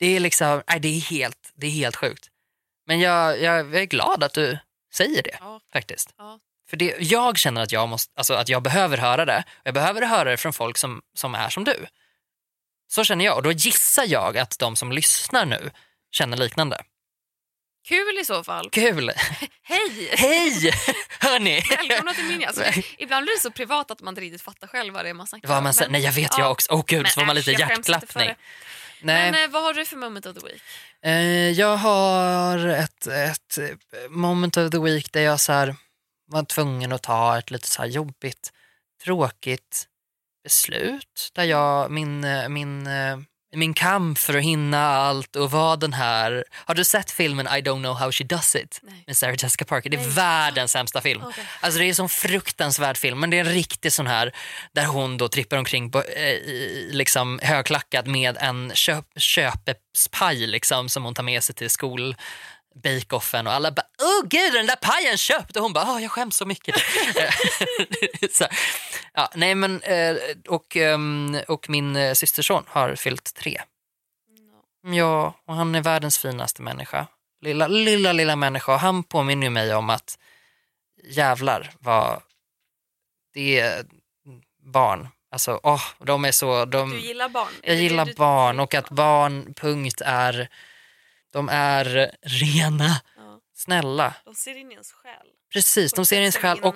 [0.03, 2.27] Det är liksom, nej, det är helt, det är helt sjukt.
[2.87, 4.57] Men jag, jag är glad att du
[4.93, 5.59] säger det Ja.
[5.73, 6.13] faktiskt.
[6.17, 6.39] Ja.
[6.69, 9.43] För det, jag känner att jag, måste, alltså att jag behöver höra det.
[9.63, 11.85] Jag behöver höra det från folk som, som är som du.
[12.87, 15.71] Så känner jag och då gissar jag att de som lyssnar nu
[16.11, 16.81] känner liknande.
[17.87, 18.69] Kul i så fall.
[18.69, 19.11] Kul!
[19.63, 20.09] Hej!
[20.11, 20.71] Hej!
[21.19, 21.61] Hörni!
[21.69, 22.63] Välkomna till min alltså,
[22.97, 25.27] Ibland blir det så privat att man inte riktigt fattar själv vad det är man
[25.27, 25.63] snackar Vad om.
[25.63, 26.43] man säger, Men- nej jag vet ja.
[26.43, 26.71] jag också.
[26.73, 28.35] Åh gud, Men så får man lite hjärtklappning.
[29.03, 29.31] Nej.
[29.31, 30.61] Men eh, vad har du för moment of the week?
[31.01, 33.57] Eh, jag har ett, ett
[34.09, 35.75] moment of the week där jag så här,
[36.25, 38.51] var tvungen att ta ett lite så här jobbigt,
[39.03, 39.87] tråkigt
[40.43, 41.29] beslut.
[41.33, 42.87] Där jag, min, eh, min,
[43.53, 46.45] min kamp för att hinna allt och vara den här...
[46.51, 48.79] Har du sett filmen I don't know how she does it?
[48.83, 49.03] Nej.
[49.07, 49.89] Med Sarah Jessica Parker.
[49.89, 50.09] Det är Nej.
[50.09, 51.21] världens sämsta film.
[51.23, 51.45] Okej.
[51.61, 54.35] Alltså det är en sån fruktansvärd film, men det är en riktig sån här
[54.71, 56.37] där hon då trippar omkring på, eh,
[56.91, 62.15] liksom högklackad med en köp, köpespaj liksom, som hon tar med sig till skol
[62.75, 66.11] bake-offen och alla bara åh gud den där pajen köpt och hon bara åh jag
[66.11, 66.75] skäms så mycket.
[68.31, 68.45] så,
[69.13, 70.15] ja, nej men eh,
[70.47, 73.61] och, ehm, och min eh, systerson har fyllt tre.
[74.87, 77.07] Ja, och han är världens finaste människa.
[77.41, 78.73] Lilla, lilla, lilla människa.
[78.73, 80.17] Och han påminner mig om att
[81.03, 82.21] jävlar vad
[83.33, 83.85] det är
[84.63, 85.07] barn.
[85.31, 86.65] Alltså, åh, de är så...
[86.65, 87.47] De, Du gillar barn?
[87.63, 90.49] Jag gillar du- barn och att barn, punkt, är...
[91.33, 93.39] De är rena, Ja.
[93.55, 94.13] snälla.
[94.25, 95.27] De ser in i ens själ.
[95.53, 96.75] Precis, de ser sätt ens som själ och.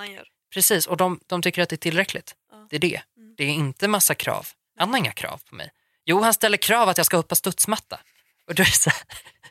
[0.54, 2.36] Precis, och de, de tycker att det är tillräckligt.
[2.52, 2.68] Ja.
[2.70, 3.02] Det är det.
[3.18, 3.36] Mm.
[3.38, 4.48] Det är inte massa krav.
[4.80, 5.72] Han har inga krav på mig.
[6.06, 8.00] Jo, han ställer krav att jag ska på studsmatta.
[8.48, 9.02] Och då är så här,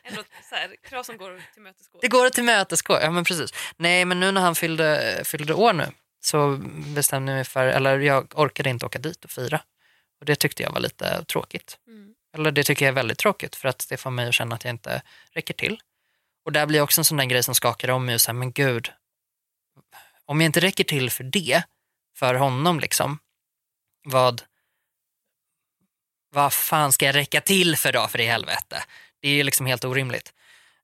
[0.03, 1.99] Ändå så här, krav som går till mötesgå.
[2.01, 2.99] det går att tillmötesgå.
[3.01, 3.53] Ja, men precis.
[3.77, 5.87] Nej, men nu när han fyllde, fyllde år nu
[6.19, 6.57] så
[6.95, 9.61] bestämde jag mig för, eller jag orkade inte åka dit och fira.
[10.19, 11.77] Och det tyckte jag var lite tråkigt.
[11.87, 12.13] Mm.
[12.33, 14.63] Eller det tycker jag är väldigt tråkigt för att det får mig att känna att
[14.63, 15.01] jag inte
[15.31, 15.79] räcker till.
[16.45, 18.51] Och där blir också en sån där grej som skakar om mig och säger, men
[18.51, 18.91] gud,
[20.25, 21.63] om jag inte räcker till för det,
[22.15, 23.19] för honom liksom,
[24.03, 24.41] vad,
[26.29, 28.83] vad fan ska jag räcka till för då för i helvete?
[29.19, 30.33] Det är ju liksom helt orimligt.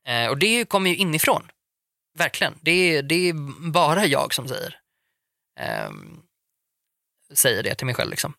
[0.06, 1.52] Eh, och det kommer ju inifrån,
[2.18, 2.60] verkligen.
[2.62, 3.34] Det är, det är
[3.72, 4.80] bara jag som säger,
[5.60, 5.92] eh,
[7.34, 8.10] säger det till mig själv.
[8.12, 8.34] Liksom.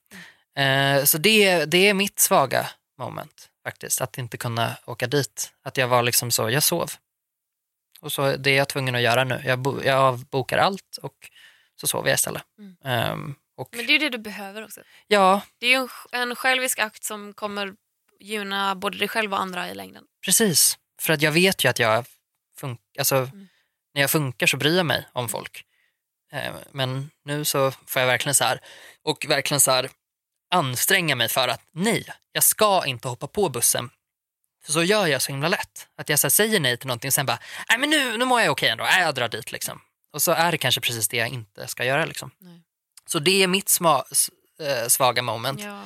[0.56, 5.52] Eh, så det, det är mitt svaga moment faktiskt, att inte kunna åka dit.
[5.62, 6.90] Att jag var liksom så, jag sov.
[8.00, 9.42] Och så det är jag tvungen att göra nu.
[9.44, 11.30] Jag, bo, jag bokar allt och
[11.80, 12.42] så sover jag istället.
[12.58, 12.76] Mm.
[12.84, 14.80] Ehm, och Men det är ju det du behöver också.
[15.06, 15.76] ja, Det är ju
[16.12, 17.74] en, en självisk akt som kommer
[18.20, 20.04] gynna både dig själv och andra i längden.
[20.24, 20.78] precis.
[21.00, 22.06] För att jag vet ju att jag
[22.60, 23.48] fun- alltså, Mm.
[23.94, 25.64] när jag funkar så bryr jag mig om folk.
[26.32, 28.60] Eh, men nu så får jag verkligen så här,
[29.02, 29.90] och verkligen så här
[30.54, 33.90] anstränga mig för att nej, jag ska inte hoppa på bussen.
[34.64, 35.88] För så gör jag så himla lätt.
[35.96, 37.38] Att jag så säger nej till någonting och sen bara,
[37.68, 39.80] nej men nu, nu mår jag okej ändå, nej, jag drar dit liksom.
[40.12, 42.30] Och så är det kanske precis det jag inte ska göra liksom.
[42.38, 42.62] Nej.
[43.06, 44.04] Så det är mitt sma,
[44.60, 45.60] eh, svaga moment.
[45.60, 45.82] Ja.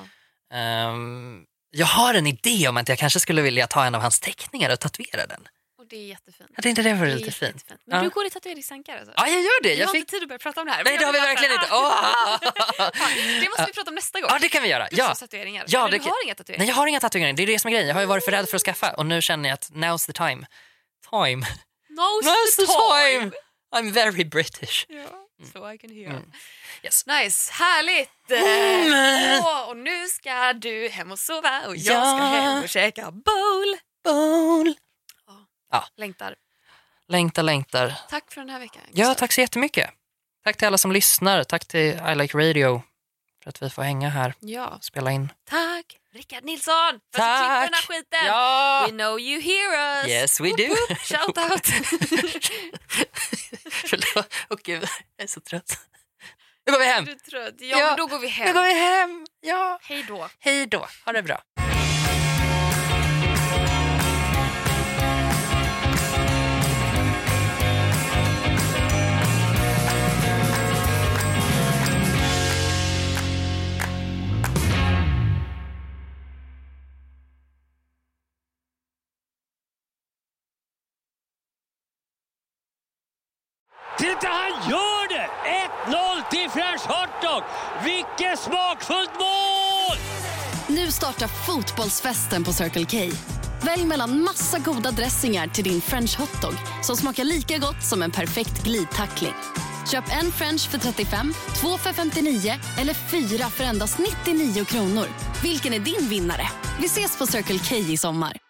[0.56, 4.20] Ehm, jag har en idé om att jag kanske skulle vilja ta en av hans
[4.20, 5.48] teckningar och tatuera den.
[5.90, 6.50] Det är jättefint.
[6.54, 7.46] Jag tänkte det är lite fint.
[7.46, 7.80] jättefint.
[7.86, 8.02] Men Ja.
[8.02, 9.12] du går i tatueringstankar alltså?
[9.16, 9.74] Ja, jag gör det.
[9.74, 10.00] Jag har fick...
[10.00, 10.84] inte tid att börja prata om det här.
[10.84, 11.66] Nej, det har vi verkligen inte.
[12.98, 14.30] Fan, det måste vi prata om nästa gång.
[14.32, 14.88] Ja, det kan vi göra.
[14.90, 15.14] Ja.
[15.14, 15.64] Tatueringar.
[15.68, 16.58] Ja, det du har inga tatueringar?
[16.66, 17.32] Nej, jag har inga tatueringar.
[17.32, 17.88] Det är det som är grejen.
[17.88, 20.12] Jag har varit för rädd för att skaffa och nu känner jag att now's the
[20.12, 20.46] time.
[21.10, 21.46] Time.
[21.98, 23.20] Of of the time.
[23.20, 23.32] time.
[23.76, 24.86] I'm very British.
[24.88, 25.04] Ja,
[25.52, 26.10] so I can hear.
[26.10, 26.32] Mm.
[26.82, 27.06] Yes.
[27.06, 28.30] Nice, härligt!
[28.30, 29.42] Mm.
[29.44, 32.16] Åh, och nu ska du hem och sova och jag ska Ja.
[32.16, 33.76] hem och käka bowl.
[34.04, 34.74] Bowl.
[35.96, 36.34] Längtar.
[37.08, 37.94] Längtar, längtar.
[38.10, 38.82] Tack för den här veckan.
[38.92, 39.90] Ja, tack så jättemycket.
[40.44, 41.44] Tack till alla som lyssnar.
[41.44, 42.82] Tack till I Like Radio
[43.42, 45.28] för att vi får hänga här Ja, och spela in.
[45.50, 48.26] tack Rickard Nilsson för att du klipper den här skiten.
[48.26, 48.84] Ja!
[48.86, 50.08] We know you hear us.
[50.08, 50.74] Yes, we do.
[50.96, 51.66] Shout out.
[53.70, 54.34] Förlåt.
[54.50, 54.82] Åh gud,
[55.16, 55.78] jag är så trött.
[56.66, 57.04] Nu går vi hem.
[57.04, 57.54] Du är trött.
[57.58, 58.54] Ja, Ja, då går vi Nu hem.
[58.54, 59.26] går vi hem.
[59.40, 59.78] Ja.
[59.82, 60.28] Hej då.
[60.38, 60.86] Hej då.
[61.04, 61.42] Ha det bra.
[84.08, 85.28] Titta, han gör det!
[85.86, 87.42] 1-0 till French Hotdog!
[87.84, 89.98] Vilket smakfullt mål!
[90.66, 93.16] Nu startar fotbollsfesten på Circle K.
[93.62, 98.10] Välj mellan massa goda dressingar till din french hotdog som smakar lika gott som en
[98.10, 99.34] perfekt glidtackling.
[99.92, 105.06] Köp en french för 35, två för 59 eller fyra för endast 99 kronor.
[105.42, 106.48] Vilken är din vinnare?
[106.80, 108.47] Vi ses på Circle K i sommar.